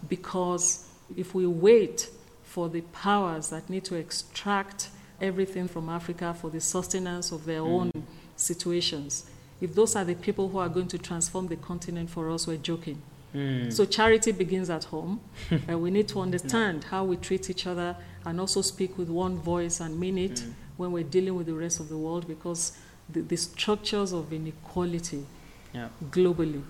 because 0.08 0.88
if 1.16 1.34
we 1.34 1.46
wait 1.46 2.08
for 2.42 2.68
the 2.68 2.82
powers 2.92 3.50
that 3.50 3.68
need 3.68 3.84
to 3.84 3.94
extract 3.96 4.88
everything 5.20 5.66
from 5.68 5.88
Africa 5.88 6.34
for 6.34 6.50
the 6.50 6.60
sustenance 6.60 7.32
of 7.32 7.44
their 7.44 7.60
own 7.60 7.90
situations, 8.36 9.28
if 9.60 9.74
those 9.74 9.96
are 9.96 10.04
the 10.04 10.14
people 10.14 10.48
who 10.48 10.58
are 10.58 10.68
going 10.68 10.88
to 10.88 10.98
transform 10.98 11.48
the 11.48 11.56
continent 11.56 12.10
for 12.10 12.30
us, 12.30 12.46
we're 12.46 12.56
joking. 12.56 13.00
Mm. 13.34 13.72
So 13.72 13.84
charity 13.84 14.30
begins 14.32 14.70
at 14.70 14.84
home, 14.84 15.20
and 15.50 15.82
we 15.82 15.90
need 15.90 16.06
to 16.08 16.20
understand 16.20 16.84
how 16.84 17.04
we 17.04 17.16
treat 17.16 17.50
each 17.50 17.66
other 17.66 17.96
and 18.24 18.38
also 18.40 18.62
speak 18.62 18.96
with 18.96 19.08
one 19.08 19.36
voice 19.36 19.80
and 19.80 19.98
mean 19.98 20.18
it 20.18 20.32
Mm. 20.34 20.52
when 20.76 20.92
we're 20.92 21.04
dealing 21.04 21.34
with 21.34 21.46
the 21.46 21.54
rest 21.54 21.80
of 21.80 21.88
the 21.88 21.96
world 21.96 22.26
because 22.28 22.72
the, 23.08 23.20
the 23.20 23.36
structures 23.36 24.12
of 24.12 24.32
inequality 24.32 25.26
Yeah. 25.74 25.88
globally, 26.10 26.62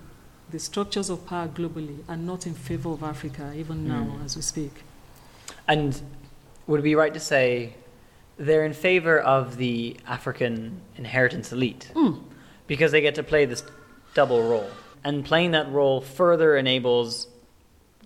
the 0.51 0.59
structures 0.59 1.11
of 1.11 1.27
power 1.27 1.49
globally 1.49 1.99
are 2.09 2.17
not 2.17 2.47
in 2.47 2.55
favor 2.55 2.91
of 2.91 3.03
Africa 3.03 3.53
even 3.57 3.87
now 3.87 4.05
Mm. 4.19 4.25
as 4.25 4.35
we 4.37 4.43
speak. 4.43 4.83
And 5.69 6.01
would 6.67 6.81
it 6.81 6.85
be 6.85 6.95
right 6.95 7.13
to 7.15 7.21
say 7.21 7.75
they're 8.39 8.65
in 8.65 8.73
favor 8.73 9.19
of 9.21 9.57
the 9.59 9.97
African 10.07 10.81
inheritance 10.97 11.53
elite 11.53 11.91
Mm. 11.95 12.23
because 12.67 12.93
they 12.93 13.01
get 13.01 13.15
to 13.17 13.23
play 13.23 13.45
this 13.45 13.63
double 14.15 14.43
role? 14.43 14.71
And 15.05 15.25
playing 15.25 15.51
that 15.53 15.71
role 15.71 16.01
further 16.01 16.57
enables 16.57 17.29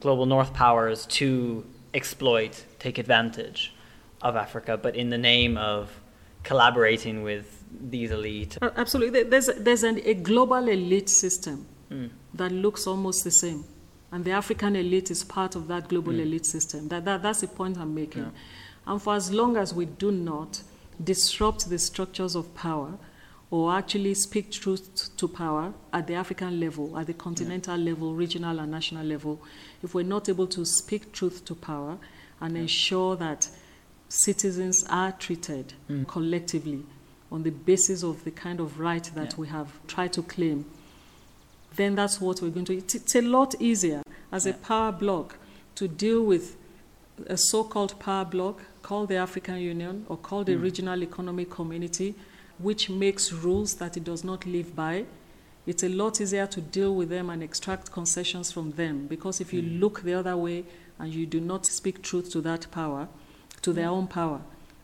global 0.00 0.26
north 0.26 0.52
powers 0.52 1.06
to 1.06 1.64
exploit, 1.94 2.64
take 2.78 2.98
advantage 2.98 3.72
of 4.20 4.34
Africa, 4.36 4.76
but 4.76 4.96
in 4.96 5.10
the 5.10 5.18
name 5.18 5.56
of 5.56 6.00
collaborating 6.42 7.22
with 7.22 7.57
these 7.70 8.10
elite. 8.10 8.58
Absolutely. 8.62 9.24
There's, 9.24 9.46
there's 9.58 9.82
an, 9.82 10.00
a 10.04 10.14
global 10.14 10.68
elite 10.68 11.08
system 11.08 11.66
Mm. 11.90 12.10
that 12.34 12.52
looks 12.52 12.86
almost 12.86 13.24
the 13.24 13.30
same. 13.30 13.64
And 14.12 14.22
the 14.22 14.32
African 14.32 14.76
elite 14.76 15.10
is 15.10 15.24
part 15.24 15.56
of 15.56 15.68
that 15.68 15.88
global 15.88 16.18
elite 16.18 16.44
system. 16.44 16.88
That, 16.88 17.06
that, 17.06 17.22
that's 17.22 17.40
the 17.40 17.46
point 17.48 17.78
I'm 17.78 17.94
making. 17.94 18.24
Yeah. 18.24 18.30
And 18.92 19.00
for 19.02 19.14
as 19.14 19.32
long 19.32 19.56
as 19.56 19.72
we 19.72 19.86
do 19.86 20.10
not 20.10 20.62
disrupt 21.02 21.70
the 21.70 21.78
structures 21.78 22.34
of 22.34 22.54
power 22.54 22.98
or 23.50 23.72
actually 23.72 24.12
speak 24.14 24.50
truth 24.50 25.16
to 25.16 25.28
power 25.28 25.72
at 25.92 26.06
the 26.06 26.14
African 26.14 26.60
level, 26.60 26.96
at 26.98 27.06
the 27.06 27.14
continental 27.14 27.78
level, 27.78 28.14
regional 28.14 28.58
and 28.58 28.70
national 28.70 29.06
level, 29.06 29.40
if 29.82 29.94
we're 29.94 30.04
not 30.04 30.28
able 30.28 30.46
to 30.48 30.66
speak 30.66 31.12
truth 31.12 31.44
to 31.46 31.54
power 31.54 31.96
and 32.40 32.54
ensure 32.56 33.16
that 33.16 33.48
citizens 34.10 34.84
are 34.90 35.12
treated 35.12 35.72
collectively 36.06 36.84
on 37.30 37.42
the 37.42 37.50
basis 37.50 38.02
of 38.02 38.24
the 38.24 38.30
kind 38.30 38.60
of 38.60 38.80
right 38.80 39.04
that 39.14 39.32
Yeah. 39.32 39.36
we 39.38 39.48
have 39.48 39.68
tried 39.86 40.12
to 40.14 40.22
claim, 40.22 40.64
then 41.76 41.94
that's 41.94 42.20
what 42.20 42.40
we're 42.40 42.50
going 42.50 42.64
to. 42.66 42.76
It's, 42.76 42.94
it's 42.94 43.14
a 43.14 43.22
lot 43.22 43.54
easier 43.60 44.02
as 44.32 44.46
a 44.46 44.52
power 44.54 44.92
bloc 44.92 45.36
to 45.74 45.88
deal 45.88 46.22
with 46.24 46.56
a 47.26 47.36
so-called 47.36 47.98
power 47.98 48.24
bloc 48.24 48.62
called 48.82 49.08
the 49.08 49.16
African 49.16 49.58
Union 49.58 50.06
or 50.08 50.16
called 50.16 50.46
the 50.46 50.54
mm. 50.54 50.62
Regional 50.62 51.02
Economic 51.02 51.50
Community, 51.50 52.14
which 52.58 52.88
makes 52.88 53.32
rules 53.32 53.74
that 53.74 53.96
it 53.96 54.04
does 54.04 54.24
not 54.24 54.46
live 54.46 54.74
by. 54.74 55.04
It's 55.66 55.82
a 55.82 55.88
lot 55.88 56.20
easier 56.20 56.46
to 56.46 56.60
deal 56.60 56.94
with 56.94 57.10
them 57.10 57.28
and 57.28 57.42
extract 57.42 57.92
concessions 57.92 58.50
from 58.50 58.72
them 58.72 59.06
because 59.06 59.40
if 59.40 59.52
you 59.52 59.62
mm. 59.62 59.80
look 59.80 60.02
the 60.02 60.14
other 60.14 60.36
way 60.36 60.64
and 60.98 61.12
you 61.12 61.26
do 61.26 61.40
not 61.40 61.66
speak 61.66 62.02
truth 62.02 62.30
to 62.32 62.40
that 62.40 62.70
power, 62.70 63.08
to 63.62 63.72
their 63.72 63.88
mm. 63.88 63.92
own 63.92 64.06
power, 64.06 64.40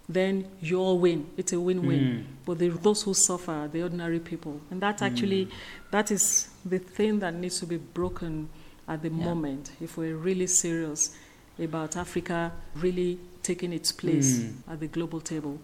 then 0.08 0.46
you 0.60 0.78
all 0.78 0.98
win. 0.98 1.26
It's 1.36 1.52
a 1.52 1.60
win-win. 1.60 2.00
Mm. 2.00 2.24
But 2.44 2.58
the, 2.58 2.68
those 2.68 3.02
who 3.02 3.14
suffer 3.14 3.68
the 3.72 3.82
ordinary 3.82 4.20
people, 4.20 4.60
and 4.70 4.80
that 4.82 5.00
actually, 5.02 5.48
that 5.90 6.10
is 6.10 6.48
the 6.64 6.78
thing 6.78 7.20
that 7.20 7.34
needs 7.34 7.58
to 7.60 7.66
be 7.66 7.78
broken 7.78 8.48
at 8.86 9.02
the 9.02 9.08
Yeah. 9.08 9.24
moment 9.24 9.70
if 9.80 9.96
we're 9.96 10.16
really 10.16 10.46
serious 10.46 11.16
about 11.58 11.96
Africa 11.96 12.52
really 12.74 13.18
taking 13.42 13.72
its 13.72 13.92
place 13.92 14.40
Mm. 14.40 14.72
at 14.72 14.80
the 14.80 14.88
global 14.88 15.20
table. 15.20 15.58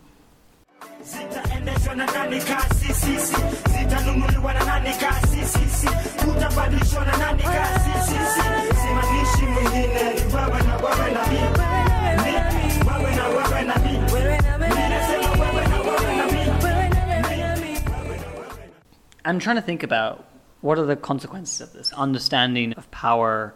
I'm 19.25 19.39
trying 19.39 19.57
to 19.57 19.63
think 19.63 19.83
about 19.83 20.25
what 20.61 20.79
are 20.79 20.87
the 20.87 20.97
consequences 20.97 21.61
of 21.61 21.73
this. 21.73 21.93
Understanding 21.93 22.73
of 22.75 22.91
power, 22.91 23.55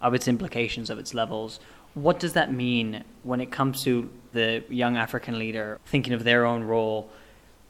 of 0.00 0.14
its 0.14 0.28
implications, 0.28 0.90
of 0.90 0.98
its 0.98 1.14
levels. 1.14 1.60
What 1.94 2.18
does 2.18 2.32
that 2.34 2.52
mean 2.52 3.04
when 3.22 3.40
it 3.40 3.50
comes 3.50 3.82
to 3.84 4.10
the 4.32 4.64
young 4.68 4.96
African 4.96 5.38
leader 5.38 5.78
thinking 5.86 6.12
of 6.12 6.24
their 6.24 6.44
own 6.44 6.64
role? 6.64 7.10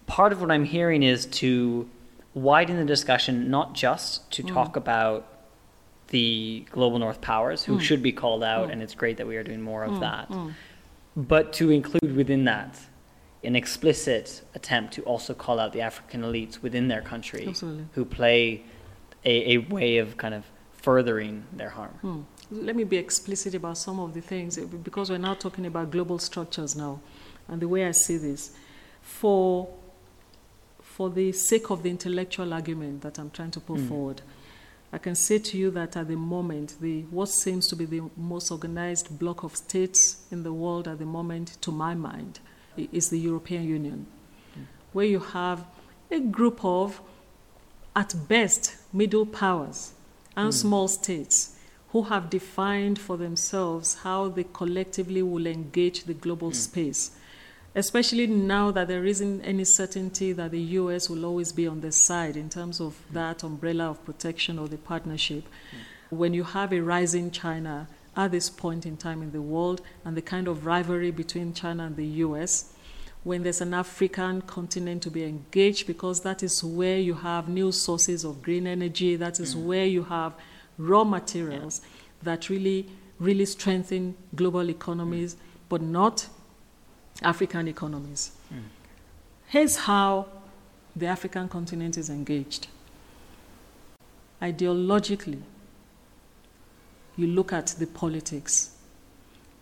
Part 0.06 0.32
of 0.32 0.40
what 0.40 0.50
I'm 0.50 0.64
hearing 0.64 1.02
is 1.02 1.26
to 1.26 1.88
widen 2.34 2.76
the 2.76 2.84
discussion, 2.84 3.50
not 3.50 3.74
just 3.74 4.30
to 4.32 4.42
mm. 4.42 4.52
talk 4.52 4.76
about 4.76 5.28
the 6.08 6.66
global 6.70 6.98
north 6.98 7.20
powers, 7.20 7.64
who 7.64 7.78
mm. 7.78 7.80
should 7.80 8.02
be 8.02 8.12
called 8.12 8.44
out, 8.44 8.68
mm. 8.68 8.72
and 8.72 8.82
it's 8.82 8.94
great 8.94 9.16
that 9.16 9.26
we 9.26 9.36
are 9.36 9.42
doing 9.42 9.62
more 9.62 9.84
of 9.84 10.00
that, 10.00 10.30
but 11.16 11.52
to 11.54 11.70
include 11.70 12.14
within 12.16 12.44
that 12.44 12.78
an 13.44 13.56
explicit 13.56 14.42
attempt 14.54 14.94
to 14.94 15.02
also 15.02 15.34
call 15.34 15.58
out 15.58 15.72
the 15.72 15.80
African 15.80 16.22
elites 16.22 16.62
within 16.62 16.88
their 16.88 17.02
country 17.02 17.46
Absolutely. 17.48 17.86
who 17.92 18.04
play 18.04 18.62
a, 19.24 19.54
a 19.54 19.58
way 19.58 19.98
of 19.98 20.16
kind 20.16 20.34
of 20.34 20.44
furthering 20.72 21.44
their 21.52 21.70
harm. 21.70 21.94
Hmm. 22.00 22.20
Let 22.50 22.76
me 22.76 22.84
be 22.84 22.96
explicit 22.96 23.54
about 23.54 23.78
some 23.78 23.98
of 23.98 24.14
the 24.14 24.20
things 24.20 24.58
eh, 24.58 24.64
because 24.64 25.10
we're 25.10 25.18
now 25.18 25.34
talking 25.34 25.66
about 25.66 25.90
global 25.90 26.18
structures 26.18 26.76
now. 26.76 27.00
And 27.48 27.60
the 27.60 27.68
way 27.68 27.86
I 27.86 27.92
see 27.92 28.16
this, 28.16 28.52
for, 29.00 29.68
for 30.80 31.10
the 31.10 31.32
sake 31.32 31.70
of 31.70 31.82
the 31.82 31.90
intellectual 31.90 32.52
argument 32.52 33.02
that 33.02 33.18
I'm 33.18 33.30
trying 33.30 33.50
to 33.52 33.60
put 33.60 33.80
forward, 33.80 34.22
I 34.92 34.98
can 34.98 35.14
say 35.14 35.38
to 35.38 35.56
you 35.56 35.70
that 35.70 35.96
at 35.96 36.08
the 36.08 36.16
moment, 36.16 36.76
the, 36.80 37.02
what 37.02 37.30
seems 37.30 37.66
to 37.68 37.76
be 37.76 37.86
the 37.86 38.02
most 38.16 38.50
organized 38.50 39.18
block 39.18 39.42
of 39.42 39.56
states 39.56 40.26
in 40.30 40.42
the 40.42 40.52
world 40.52 40.86
at 40.86 40.98
the 40.98 41.06
moment, 41.06 41.56
to 41.62 41.72
my 41.72 41.94
mind, 41.94 42.40
is 42.76 43.10
the 43.10 43.18
European 43.18 43.64
Union, 43.64 44.06
where 44.92 45.06
you 45.06 45.20
have 45.20 45.64
a 46.10 46.20
group 46.20 46.64
of, 46.64 47.00
at 47.94 48.14
best, 48.28 48.76
middle 48.92 49.26
powers 49.26 49.92
and 50.36 50.46
hmm. 50.46 50.50
small 50.50 50.88
states 50.88 51.56
who 51.90 52.02
have 52.04 52.30
defined 52.30 52.98
for 52.98 53.16
themselves 53.16 53.96
how 54.02 54.28
they 54.28 54.44
collectively 54.52 55.22
will 55.22 55.46
engage 55.46 56.04
the 56.04 56.14
global 56.14 56.48
hmm. 56.48 56.54
space. 56.54 57.12
Especially 57.74 58.26
now 58.26 58.70
that 58.70 58.88
there 58.88 59.06
isn't 59.06 59.40
any 59.42 59.64
certainty 59.64 60.32
that 60.32 60.50
the 60.50 60.60
US 60.60 61.08
will 61.08 61.24
always 61.24 61.52
be 61.52 61.66
on 61.66 61.80
their 61.80 61.90
side 61.90 62.36
in 62.36 62.50
terms 62.50 62.80
of 62.80 62.96
hmm. 62.96 63.14
that 63.14 63.42
umbrella 63.42 63.90
of 63.90 64.04
protection 64.04 64.58
or 64.58 64.68
the 64.68 64.78
partnership. 64.78 65.44
When 66.10 66.34
you 66.34 66.44
have 66.44 66.72
a 66.72 66.80
rising 66.80 67.30
China 67.30 67.88
at 68.16 68.30
this 68.30 68.50
point 68.50 68.84
in 68.84 68.96
time 68.96 69.22
in 69.22 69.32
the 69.32 69.40
world 69.40 69.80
and 70.04 70.16
the 70.16 70.22
kind 70.22 70.48
of 70.48 70.66
rivalry 70.66 71.10
between 71.10 71.54
China 71.54 71.86
and 71.86 71.96
the 71.96 72.06
US, 72.06 72.72
when 73.24 73.42
there's 73.42 73.60
an 73.60 73.72
African 73.72 74.42
continent 74.42 75.02
to 75.04 75.10
be 75.10 75.24
engaged, 75.24 75.86
because 75.86 76.20
that 76.22 76.42
is 76.42 76.62
where 76.62 76.98
you 76.98 77.14
have 77.14 77.48
new 77.48 77.70
sources 77.72 78.24
of 78.24 78.42
green 78.42 78.66
energy, 78.66 79.16
that 79.16 79.38
is 79.38 79.54
mm. 79.54 79.64
where 79.64 79.86
you 79.86 80.02
have 80.04 80.34
raw 80.76 81.04
materials 81.04 81.80
that 82.22 82.48
really, 82.48 82.88
really 83.18 83.44
strengthen 83.44 84.16
global 84.34 84.68
economies, 84.68 85.34
mm. 85.34 85.38
but 85.68 85.80
not 85.80 86.28
African 87.22 87.68
economies. 87.68 88.32
Mm. 88.52 88.62
Here's 89.46 89.76
how 89.76 90.26
the 90.96 91.06
African 91.06 91.48
continent 91.48 91.96
is 91.96 92.10
engaged. 92.10 92.66
Ideologically, 94.40 95.42
you 97.16 97.26
look 97.26 97.52
at 97.52 97.68
the 97.78 97.86
politics, 97.86 98.76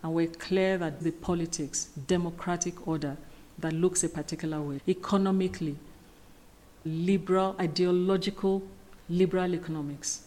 and 0.02 0.14
we're 0.14 0.28
clear 0.28 0.78
that 0.78 1.00
the 1.00 1.10
politics, 1.10 1.90
democratic 2.06 2.86
order, 2.88 3.16
that 3.58 3.72
looks 3.72 4.02
a 4.04 4.08
particular 4.08 4.60
way. 4.60 4.80
Economically, 4.88 5.76
liberal, 6.84 7.54
ideological, 7.60 8.62
liberal 9.08 9.54
economics. 9.54 10.24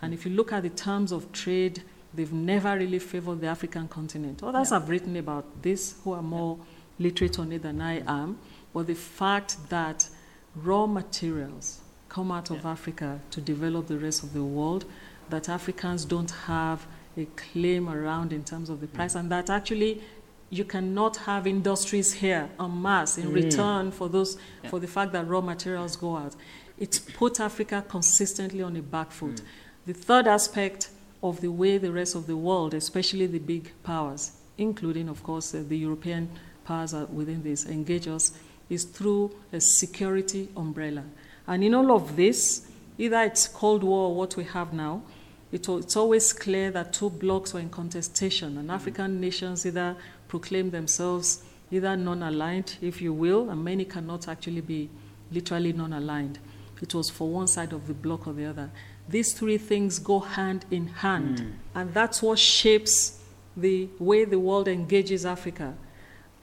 And 0.00 0.14
if 0.14 0.24
you 0.24 0.32
look 0.32 0.52
at 0.52 0.62
the 0.62 0.70
terms 0.70 1.12
of 1.12 1.30
trade, 1.32 1.82
they've 2.14 2.32
never 2.32 2.76
really 2.76 2.98
favored 2.98 3.40
the 3.40 3.46
African 3.46 3.88
continent. 3.88 4.42
Others 4.42 4.70
have 4.70 4.88
written 4.88 5.16
about 5.16 5.62
this 5.62 5.96
who 6.02 6.12
are 6.12 6.22
more 6.22 6.58
literate 6.98 7.38
on 7.38 7.52
it 7.52 7.62
than 7.62 7.80
I 7.80 8.02
am. 8.06 8.38
But 8.72 8.86
the 8.86 8.94
fact 8.94 9.56
that 9.68 10.08
raw 10.56 10.86
materials 10.86 11.80
come 12.08 12.30
out 12.30 12.50
of 12.50 12.64
Africa 12.64 13.20
to 13.30 13.40
develop 13.40 13.86
the 13.86 13.98
rest 13.98 14.22
of 14.22 14.32
the 14.32 14.42
world, 14.44 14.84
that 15.30 15.48
Africans 15.48 16.04
don't 16.04 16.30
have 16.46 16.86
a 17.16 17.26
claim 17.36 17.88
around 17.88 18.32
in 18.32 18.44
terms 18.44 18.70
of 18.70 18.80
the 18.80 18.86
mm. 18.86 18.94
price, 18.94 19.14
and 19.14 19.30
that 19.30 19.50
actually 19.50 20.02
you 20.50 20.64
cannot 20.64 21.16
have 21.16 21.46
industries 21.46 22.12
here 22.12 22.48
en 22.60 22.82
masse 22.82 23.18
in 23.18 23.30
mm. 23.30 23.34
return 23.34 23.90
for 23.90 24.08
those 24.08 24.36
for 24.68 24.78
the 24.78 24.86
fact 24.86 25.12
that 25.12 25.26
raw 25.26 25.40
materials 25.40 25.96
go 25.96 26.16
out. 26.16 26.34
It's 26.78 26.98
put 26.98 27.40
Africa 27.40 27.84
consistently 27.88 28.62
on 28.62 28.76
a 28.76 28.82
back 28.82 29.10
foot. 29.12 29.36
Mm. 29.36 29.44
The 29.86 29.94
third 29.94 30.26
aspect 30.26 30.90
of 31.22 31.40
the 31.40 31.50
way 31.50 31.78
the 31.78 31.92
rest 31.92 32.14
of 32.14 32.26
the 32.26 32.36
world, 32.36 32.74
especially 32.74 33.26
the 33.26 33.38
big 33.38 33.72
powers, 33.82 34.32
including, 34.58 35.08
of 35.08 35.22
course, 35.22 35.54
uh, 35.54 35.62
the 35.68 35.78
European 35.78 36.28
powers 36.64 36.94
are 36.94 37.06
within 37.06 37.42
this, 37.42 37.66
engage 37.66 38.08
us, 38.08 38.32
is 38.68 38.84
through 38.84 39.30
a 39.52 39.60
security 39.60 40.48
umbrella. 40.56 41.04
And 41.46 41.64
in 41.64 41.74
all 41.74 41.92
of 41.92 42.16
this, 42.16 42.66
either 43.02 43.20
it's 43.22 43.48
Cold 43.48 43.82
War 43.82 44.10
or 44.10 44.14
what 44.14 44.36
we 44.36 44.44
have 44.44 44.72
now, 44.72 45.02
it 45.50 45.68
it's 45.68 45.96
always 45.96 46.32
clear 46.32 46.70
that 46.70 46.92
two 46.92 47.10
blocs 47.10 47.52
were 47.52 47.60
in 47.60 47.68
contestation, 47.68 48.56
and 48.56 48.68
mm-hmm. 48.68 48.70
African 48.70 49.20
nations 49.20 49.66
either 49.66 49.96
proclaim 50.28 50.70
themselves 50.70 51.44
either 51.72 51.96
non 51.96 52.22
aligned, 52.22 52.76
if 52.80 53.02
you 53.02 53.12
will, 53.12 53.50
and 53.50 53.64
many 53.64 53.84
cannot 53.84 54.28
actually 54.28 54.60
be 54.60 54.88
literally 55.32 55.72
non 55.72 55.92
aligned. 55.92 56.38
It 56.80 56.94
was 56.94 57.10
for 57.10 57.28
one 57.28 57.46
side 57.48 57.72
of 57.72 57.86
the 57.86 57.94
bloc 57.94 58.26
or 58.26 58.32
the 58.32 58.44
other. 58.44 58.70
These 59.08 59.34
three 59.34 59.58
things 59.58 59.98
go 59.98 60.20
hand 60.20 60.64
in 60.70 60.86
hand, 60.86 61.38
mm. 61.40 61.52
and 61.74 61.92
that's 61.92 62.22
what 62.22 62.38
shapes 62.38 63.20
the 63.56 63.88
way 63.98 64.24
the 64.24 64.38
world 64.38 64.68
engages 64.68 65.26
Africa. 65.26 65.74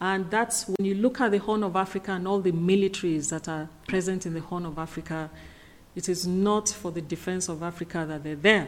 And 0.01 0.29
that's 0.29 0.67
when 0.67 0.85
you 0.85 0.95
look 0.95 1.19
at 1.19 1.31
the 1.31 1.39
Horn 1.39 1.63
of 1.63 1.75
Africa 1.75 2.11
and 2.13 2.27
all 2.27 2.39
the 2.39 2.53
militaries 2.53 3.29
that 3.29 3.49
are 3.49 3.69
present 3.87 4.25
in 4.25 4.33
the 4.33 4.39
Horn 4.39 4.65
of 4.65 4.77
Africa, 4.77 5.29
it 5.95 6.09
is 6.09 6.25
not 6.25 6.69
for 6.69 6.91
the 6.91 7.01
defense 7.01 7.49
of 7.49 7.63
Africa 7.63 8.05
that 8.07 8.23
they're 8.23 8.35
there. 8.35 8.67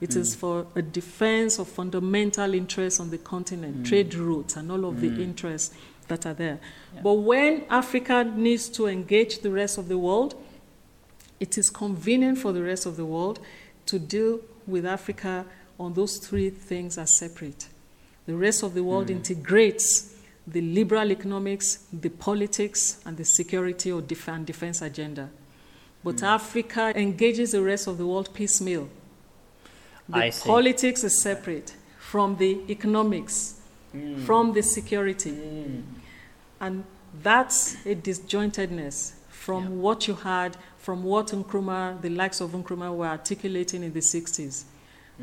It 0.00 0.14
is 0.14 0.36
mm. 0.36 0.38
for 0.38 0.66
a 0.76 0.82
defense 0.82 1.58
of 1.58 1.68
fundamental 1.68 2.54
interests 2.54 3.00
on 3.00 3.10
the 3.10 3.18
continent, 3.18 3.82
mm. 3.82 3.88
trade 3.88 4.14
routes, 4.14 4.56
and 4.56 4.70
all 4.70 4.84
of 4.84 5.00
the 5.00 5.10
mm. 5.10 5.20
interests 5.20 5.74
that 6.06 6.24
are 6.24 6.34
there. 6.34 6.60
But 7.02 7.14
when 7.14 7.64
Africa 7.68 8.24
needs 8.24 8.68
to 8.70 8.86
engage 8.86 9.40
the 9.40 9.50
rest 9.50 9.76
of 9.76 9.88
the 9.88 9.98
world, 9.98 10.34
it 11.40 11.58
is 11.58 11.70
convenient 11.70 12.38
for 12.38 12.52
the 12.52 12.62
rest 12.62 12.86
of 12.86 12.96
the 12.96 13.04
world 13.04 13.40
to 13.86 13.98
deal 13.98 14.40
with 14.66 14.86
Africa 14.86 15.44
on 15.78 15.94
those 15.94 16.18
three 16.18 16.50
things 16.50 16.98
as 16.98 17.16
separate. 17.16 17.68
The 18.26 18.36
rest 18.36 18.62
of 18.62 18.74
the 18.74 18.84
world 18.84 19.10
integrates 19.10 20.14
the 20.46 20.60
liberal 20.60 21.10
economics, 21.10 21.86
the 21.92 22.08
politics, 22.08 23.00
and 23.04 23.16
the 23.16 23.24
security 23.24 23.92
or 23.92 24.00
def- 24.00 24.28
and 24.28 24.46
defense 24.46 24.82
agenda. 24.82 25.30
But 26.04 26.20
hmm. 26.20 26.26
Africa 26.26 26.92
engages 26.96 27.52
the 27.52 27.62
rest 27.62 27.86
of 27.86 27.98
the 27.98 28.06
world 28.06 28.32
piecemeal. 28.34 28.88
The 30.08 30.16
I 30.16 30.30
see. 30.30 30.46
politics 30.46 31.04
is 31.04 31.20
separate 31.20 31.74
from 31.98 32.36
the 32.36 32.60
economics, 32.70 33.60
hmm. 33.92 34.24
from 34.24 34.52
the 34.52 34.62
security. 34.62 35.32
Hmm. 35.32 35.80
And 36.60 36.84
that's 37.22 37.74
a 37.86 37.94
disjointedness 37.94 39.12
from 39.28 39.80
what 39.80 40.06
you 40.06 40.14
had, 40.14 40.56
from 40.78 41.04
what 41.04 41.28
Nkrumah, 41.28 42.00
the 42.00 42.10
likes 42.10 42.40
of 42.40 42.50
Nkrumah, 42.50 42.94
were 42.94 43.06
articulating 43.06 43.82
in 43.82 43.92
the 43.92 44.00
60s. 44.00 44.64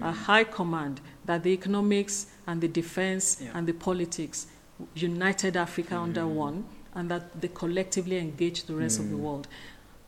A 0.02 0.12
high 0.12 0.44
command 0.44 1.00
that 1.24 1.44
the 1.44 1.52
economics 1.52 2.28
and 2.48 2.60
the 2.60 2.68
defense 2.68 3.38
Yeah. 3.40 3.52
and 3.54 3.66
the 3.66 3.74
politics 3.74 4.48
united 4.94 5.56
Africa 5.56 5.98
under 5.98 6.28
one, 6.28 6.66
and 6.94 7.10
that 7.10 7.40
they 7.40 7.48
collectively 7.48 8.18
engaged 8.18 8.68
the 8.68 8.76
rest 8.76 9.00
of 9.00 9.10
the 9.10 9.16
world. 9.18 9.48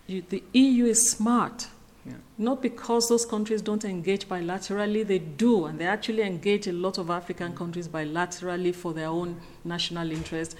You, 0.08 0.24
the 0.28 0.44
EU 0.54 0.86
is 0.86 1.12
smart. 1.12 1.68
Yeah. 2.06 2.14
Not 2.38 2.62
because 2.62 3.10
those 3.10 3.26
countries 3.26 3.62
don't 3.62 3.84
engage 3.84 4.28
bilaterally, 4.30 5.06
they 5.06 5.20
do, 5.20 5.66
and 5.66 5.78
they 5.78 5.86
actually 5.86 6.24
engage 6.24 6.68
a 6.68 6.72
lot 6.72 6.98
of 6.98 7.10
African 7.10 7.52
mm. 7.52 7.58
countries 7.58 7.88
bilaterally 7.88 8.74
for 8.74 8.94
their 8.94 9.08
own 9.08 9.42
national 9.66 10.12
interest. 10.12 10.56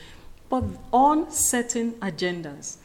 But 0.50 0.66
on 0.92 1.32
certain 1.32 1.94
agendas, 1.94 2.78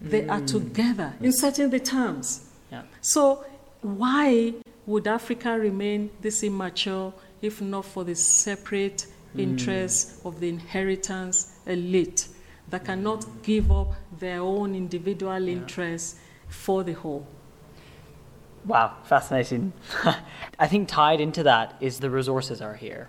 they 0.00 0.28
are 0.28 0.40
mm. 0.40 0.46
together 0.46 1.14
in 1.20 1.32
setting 1.32 1.70
the 1.70 1.80
terms. 1.80 2.50
Yeah. 2.70 2.82
So, 3.00 3.44
why 3.80 4.54
would 4.84 5.06
Africa 5.06 5.58
remain 5.58 6.10
this 6.20 6.42
immature 6.42 7.14
if 7.40 7.62
not 7.62 7.86
for 7.86 8.04
the 8.04 8.14
separate 8.14 9.06
mm. 9.34 9.40
interests 9.40 10.20
of 10.24 10.40
the 10.40 10.48
inheritance 10.48 11.58
elite 11.66 12.28
that 12.70 12.84
cannot 12.84 13.24
give 13.42 13.70
up 13.70 13.94
their 14.18 14.40
own 14.40 14.74
individual 14.74 15.48
interests 15.48 16.16
for 16.48 16.82
the 16.84 16.92
whole? 16.92 17.26
Wow, 18.64 18.96
fascinating. 19.04 19.72
I 20.58 20.66
think 20.66 20.88
tied 20.88 21.20
into 21.20 21.42
that 21.44 21.76
is 21.80 22.00
the 22.00 22.10
resources 22.10 22.60
are 22.60 22.74
here, 22.74 23.08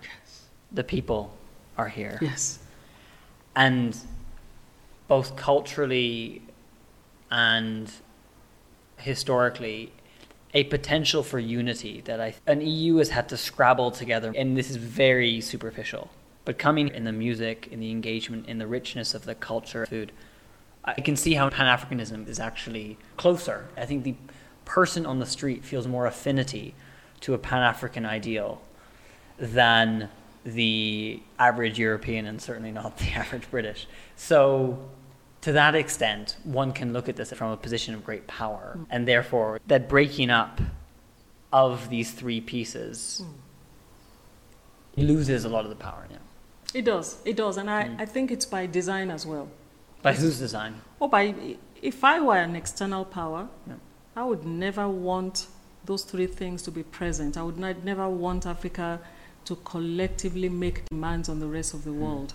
the 0.70 0.84
people 0.84 1.36
are 1.76 1.88
here, 1.88 2.18
Yes. 2.22 2.60
and 3.56 3.96
both 5.08 5.34
culturally 5.36 6.42
and 7.30 7.90
historically, 8.98 9.92
a 10.54 10.64
potential 10.64 11.22
for 11.22 11.38
unity 11.38 12.00
that 12.02 12.20
I, 12.20 12.34
an 12.46 12.60
EU 12.60 12.96
has 12.96 13.10
had 13.10 13.28
to 13.30 13.36
scrabble 13.36 13.90
together, 13.90 14.32
and 14.36 14.56
this 14.56 14.70
is 14.70 14.76
very 14.76 15.40
superficial. 15.40 16.10
But 16.48 16.56
coming 16.56 16.88
in 16.88 17.04
the 17.04 17.12
music, 17.12 17.68
in 17.70 17.78
the 17.78 17.90
engagement, 17.90 18.48
in 18.48 18.56
the 18.56 18.66
richness 18.66 19.12
of 19.12 19.26
the 19.26 19.34
culture, 19.34 19.84
food, 19.84 20.12
I 20.82 20.94
can 20.94 21.14
see 21.14 21.34
how 21.34 21.50
Pan 21.50 21.66
Africanism 21.66 22.26
is 22.26 22.40
actually 22.40 22.96
closer. 23.18 23.68
I 23.76 23.84
think 23.84 24.02
the 24.02 24.14
person 24.64 25.04
on 25.04 25.18
the 25.18 25.26
street 25.26 25.62
feels 25.62 25.86
more 25.86 26.06
affinity 26.06 26.74
to 27.20 27.34
a 27.34 27.38
Pan 27.38 27.62
African 27.62 28.06
ideal 28.06 28.62
than 29.36 30.08
the 30.42 31.22
average 31.38 31.78
European 31.78 32.24
and 32.24 32.40
certainly 32.40 32.72
not 32.72 32.96
the 32.96 33.10
average 33.14 33.50
British. 33.50 33.86
So, 34.16 34.78
to 35.42 35.52
that 35.52 35.74
extent, 35.74 36.38
one 36.44 36.72
can 36.72 36.94
look 36.94 37.10
at 37.10 37.16
this 37.16 37.30
from 37.30 37.50
a 37.50 37.58
position 37.58 37.92
of 37.92 38.06
great 38.06 38.26
power, 38.26 38.78
and 38.88 39.06
therefore, 39.06 39.60
that 39.66 39.86
breaking 39.86 40.30
up 40.30 40.62
of 41.52 41.90
these 41.90 42.10
three 42.10 42.40
pieces 42.40 43.22
hmm. 44.96 45.02
loses 45.02 45.44
a 45.44 45.50
lot 45.50 45.64
of 45.64 45.68
the 45.68 45.76
power. 45.76 46.06
It 46.10 46.18
does. 46.84 47.18
It 47.24 47.36
does. 47.36 47.56
And 47.56 47.70
I, 47.70 47.84
hmm. 47.84 48.00
I 48.00 48.06
think 48.06 48.30
it's 48.30 48.44
by 48.44 48.66
design 48.66 49.10
as 49.10 49.24
well. 49.26 49.48
By 50.02 50.12
whose 50.12 50.38
design? 50.38 50.80
Or 51.00 51.08
by, 51.08 51.34
if 51.82 52.04
I 52.04 52.20
were 52.20 52.36
an 52.36 52.56
external 52.56 53.04
power, 53.04 53.48
Yeah. 53.66 53.74
I 54.16 54.24
would 54.24 54.44
never 54.44 54.88
want 54.88 55.46
those 55.84 56.02
three 56.02 56.26
things 56.26 56.62
to 56.62 56.70
be 56.70 56.82
present. 56.82 57.36
I 57.36 57.42
would 57.42 57.56
not, 57.56 57.84
never 57.84 58.08
want 58.08 58.46
Africa 58.46 59.00
to 59.44 59.56
collectively 59.56 60.48
make 60.48 60.84
demands 60.90 61.28
on 61.28 61.40
the 61.40 61.46
rest 61.46 61.72
of 61.72 61.84
the 61.84 61.90
hmm. 61.90 62.02
world. 62.02 62.34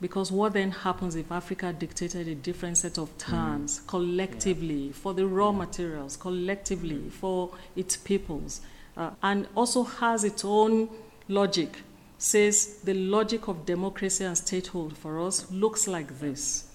Because 0.00 0.30
what 0.30 0.52
then 0.52 0.70
happens 0.70 1.16
if 1.16 1.32
Africa 1.32 1.72
dictated 1.72 2.28
a 2.28 2.34
different 2.34 2.78
set 2.78 2.98
of 2.98 3.10
hmm. 3.10 3.32
terms 3.32 3.82
collectively 3.86 4.92
for 4.92 5.12
the 5.12 5.26
raw 5.26 5.52
materials, 5.52 6.16
collectively 6.16 7.10
for 7.10 7.50
its 7.76 7.96
peoples, 7.96 8.60
uh, 8.96 9.10
and 9.22 9.46
also 9.54 9.82
has 9.82 10.24
its 10.24 10.44
own 10.44 10.88
logic? 11.28 11.82
Says 12.18 12.80
the 12.82 12.94
logic 12.94 13.46
of 13.48 13.64
democracy 13.64 14.24
and 14.24 14.36
statehood 14.36 14.96
for 14.98 15.20
us 15.20 15.50
looks 15.50 15.86
like 15.86 16.18
this 16.18 16.68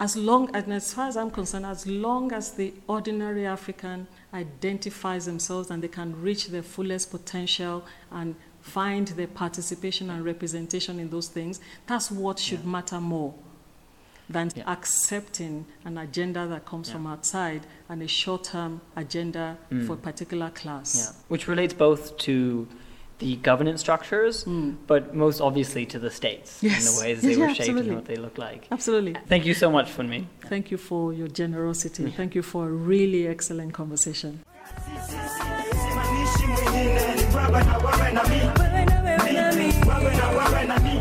as 0.00 0.16
long 0.16 0.48
and 0.56 0.72
as 0.72 0.94
far 0.94 1.08
as 1.08 1.16
I'm 1.16 1.30
concerned, 1.30 1.66
as 1.66 1.86
long 1.86 2.32
as 2.32 2.52
the 2.52 2.72
ordinary 2.88 3.46
African 3.46 4.08
identifies 4.32 5.26
themselves 5.26 5.70
and 5.70 5.82
they 5.82 5.88
can 5.88 6.20
reach 6.22 6.48
their 6.48 6.62
fullest 6.62 7.10
potential 7.10 7.84
and 8.10 8.34
find 8.62 9.08
their 9.08 9.26
participation 9.26 10.08
and 10.08 10.24
representation 10.24 10.98
in 10.98 11.10
those 11.10 11.28
things, 11.28 11.60
that's 11.86 12.10
what 12.10 12.38
should 12.38 12.64
matter 12.64 12.98
more 12.98 13.34
than 14.28 14.50
Yeah. 14.54 14.72
accepting 14.72 15.66
an 15.84 15.98
agenda 15.98 16.46
that 16.46 16.64
comes 16.64 16.88
Yeah. 16.88 16.94
from 16.94 17.06
outside 17.06 17.66
and 17.88 18.02
a 18.02 18.08
short-term 18.08 18.80
agenda 18.96 19.58
mm. 19.70 19.86
for 19.86 19.94
a 19.94 19.96
particular 19.96 20.48
class. 20.50 20.96
Yeah. 20.96 21.24
Which 21.28 21.46
relates 21.46 21.74
both 21.74 22.16
to 22.18 22.68
the 23.20 23.36
governance 23.36 23.80
structures, 23.80 24.42
hmm. 24.44 24.72
but 24.86 25.14
most 25.14 25.40
obviously 25.40 25.86
to 25.86 25.98
the 25.98 26.10
states 26.10 26.62
and 26.62 26.72
the 26.72 26.98
ways 27.00 27.22
Yes, 27.22 27.22
they 27.22 27.34
yeah, 27.34 27.46
were 27.46 27.54
shaped 27.54 27.60
absolutely. 27.60 27.88
and 27.88 27.96
what 27.96 28.06
they 28.06 28.16
look 28.16 28.36
like. 28.38 28.66
Absolutely. 28.72 29.14
Thank 29.28 29.46
you 29.46 29.54
so 29.54 29.70
much, 29.70 29.94
Funmi. 29.96 30.26
Thank 30.48 30.70
you 30.70 30.78
for 30.78 31.12
your 31.12 31.28
generosity. 31.28 32.10
Thank 32.10 32.34
you 32.34 32.42
for 32.42 32.66
a 32.66 32.72
really 32.72 33.28
excellent 33.28 33.72
conversation. 33.74 34.40
simamishi 35.90 36.46
mwingine 36.46 37.14
ni 37.14 37.36
wewe 37.36 37.64
na 37.64 37.78
wewe 37.78 38.12
na 38.12 38.22
mimi 38.24 38.46
wewe 38.60 38.84
na 38.84 40.28
wewe 40.28 40.64
na 40.66 40.78
mimi 40.78 41.00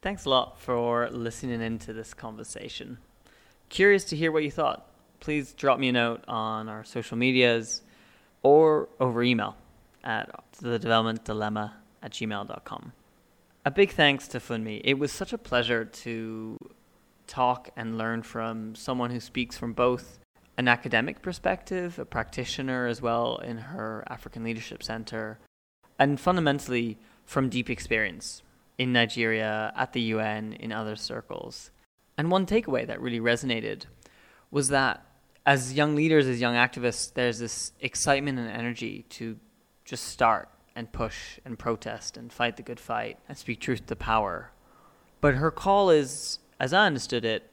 Thanks 0.00 0.26
a 0.26 0.30
lot 0.30 0.58
for 0.58 1.10
listening 1.10 1.60
into 1.60 1.92
this 1.92 2.14
conversation. 2.14 2.98
Curious 3.68 4.04
to 4.04 4.16
hear 4.16 4.30
what 4.30 4.44
you 4.44 4.50
thought. 4.50 4.86
Please 5.20 5.52
drop 5.52 5.78
me 5.80 5.88
a 5.88 5.92
note 5.92 6.22
on 6.28 6.68
our 6.68 6.84
social 6.84 7.16
medias 7.18 7.82
or 8.42 8.88
over 9.00 9.22
email 9.22 9.56
at 10.08 10.30
thedevelopmentdilemma 10.62 11.72
at 12.02 12.12
gmail.com. 12.12 12.92
A 13.64 13.70
big 13.70 13.92
thanks 13.92 14.26
to 14.28 14.40
Funmi. 14.40 14.80
It 14.82 14.98
was 14.98 15.12
such 15.12 15.32
a 15.32 15.38
pleasure 15.38 15.84
to 15.84 16.56
talk 17.26 17.68
and 17.76 17.98
learn 17.98 18.22
from 18.22 18.74
someone 18.74 19.10
who 19.10 19.20
speaks 19.20 19.58
from 19.58 19.74
both 19.74 20.18
an 20.56 20.66
academic 20.66 21.20
perspective, 21.20 21.98
a 21.98 22.04
practitioner 22.04 22.86
as 22.86 23.02
well 23.02 23.36
in 23.38 23.58
her 23.58 24.02
African 24.08 24.42
Leadership 24.42 24.82
Center, 24.82 25.38
and 25.98 26.18
fundamentally 26.18 26.98
from 27.26 27.50
deep 27.50 27.68
experience 27.68 28.42
in 28.78 28.92
Nigeria, 28.92 29.72
at 29.76 29.92
the 29.92 30.00
UN, 30.00 30.54
in 30.54 30.72
other 30.72 30.96
circles. 30.96 31.70
And 32.16 32.30
one 32.30 32.46
takeaway 32.46 32.86
that 32.86 33.00
really 33.00 33.20
resonated 33.20 33.84
was 34.50 34.68
that 34.68 35.04
as 35.44 35.74
young 35.74 35.94
leaders, 35.94 36.26
as 36.26 36.40
young 36.40 36.54
activists, 36.54 37.12
there's 37.12 37.38
this 37.38 37.72
excitement 37.80 38.38
and 38.38 38.48
energy 38.48 39.04
to 39.10 39.36
just 39.88 40.04
start 40.04 40.50
and 40.76 40.92
push 40.92 41.40
and 41.46 41.58
protest 41.58 42.18
and 42.18 42.30
fight 42.30 42.58
the 42.58 42.62
good 42.62 42.78
fight 42.78 43.18
and 43.26 43.38
speak 43.38 43.58
truth 43.58 43.86
to 43.86 43.96
power. 43.96 44.52
But 45.22 45.36
her 45.36 45.50
call 45.50 45.88
is, 45.88 46.40
as 46.60 46.74
I 46.74 46.84
understood 46.84 47.24
it, 47.24 47.50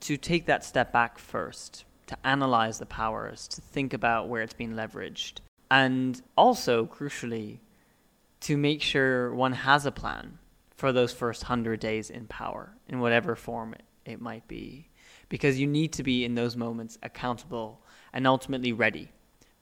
to 0.00 0.16
take 0.16 0.46
that 0.46 0.64
step 0.64 0.92
back 0.92 1.18
first 1.18 1.84
to 2.06 2.16
analyze 2.24 2.78
the 2.78 2.86
powers, 2.86 3.48
to 3.48 3.60
think 3.60 3.92
about 3.92 4.28
where 4.28 4.42
it's 4.42 4.54
being 4.54 4.74
leveraged, 4.74 5.40
and 5.68 6.22
also, 6.36 6.86
crucially, 6.86 7.58
to 8.42 8.56
make 8.56 8.80
sure 8.80 9.34
one 9.34 9.52
has 9.52 9.84
a 9.84 9.90
plan 9.90 10.38
for 10.76 10.92
those 10.92 11.12
first 11.12 11.42
100 11.42 11.80
days 11.80 12.08
in 12.10 12.28
power, 12.28 12.76
in 12.88 13.00
whatever 13.00 13.34
form 13.34 13.74
it, 13.74 13.82
it 14.04 14.20
might 14.20 14.46
be. 14.46 14.88
Because 15.28 15.58
you 15.58 15.66
need 15.66 15.92
to 15.94 16.04
be 16.04 16.24
in 16.24 16.36
those 16.36 16.56
moments 16.56 16.96
accountable 17.02 17.82
and 18.12 18.24
ultimately 18.24 18.72
ready, 18.72 19.10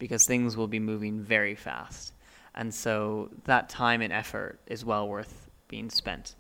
because 0.05 0.27
things 0.27 0.55
will 0.55 0.69
be 0.69 0.79
moving 0.79 1.23
very 1.23 1.55
fast. 1.55 2.13
And 2.55 2.75
so 2.75 3.31
that 3.45 3.71
time 3.71 4.03
and 4.03 4.13
effort 4.13 4.61
is 4.67 4.85
well 4.85 5.09
worth 5.09 5.49
being 5.67 5.89
spent. 5.89 6.35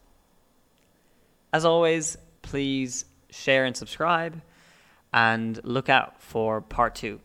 As 1.50 1.64
always, 1.64 2.18
please 2.42 3.06
share 3.30 3.64
and 3.64 3.74
subscribe 3.74 4.42
and 5.14 5.58
look 5.64 5.88
out 5.88 6.20
for 6.20 6.60
part 6.60 6.94
two. 6.94 7.20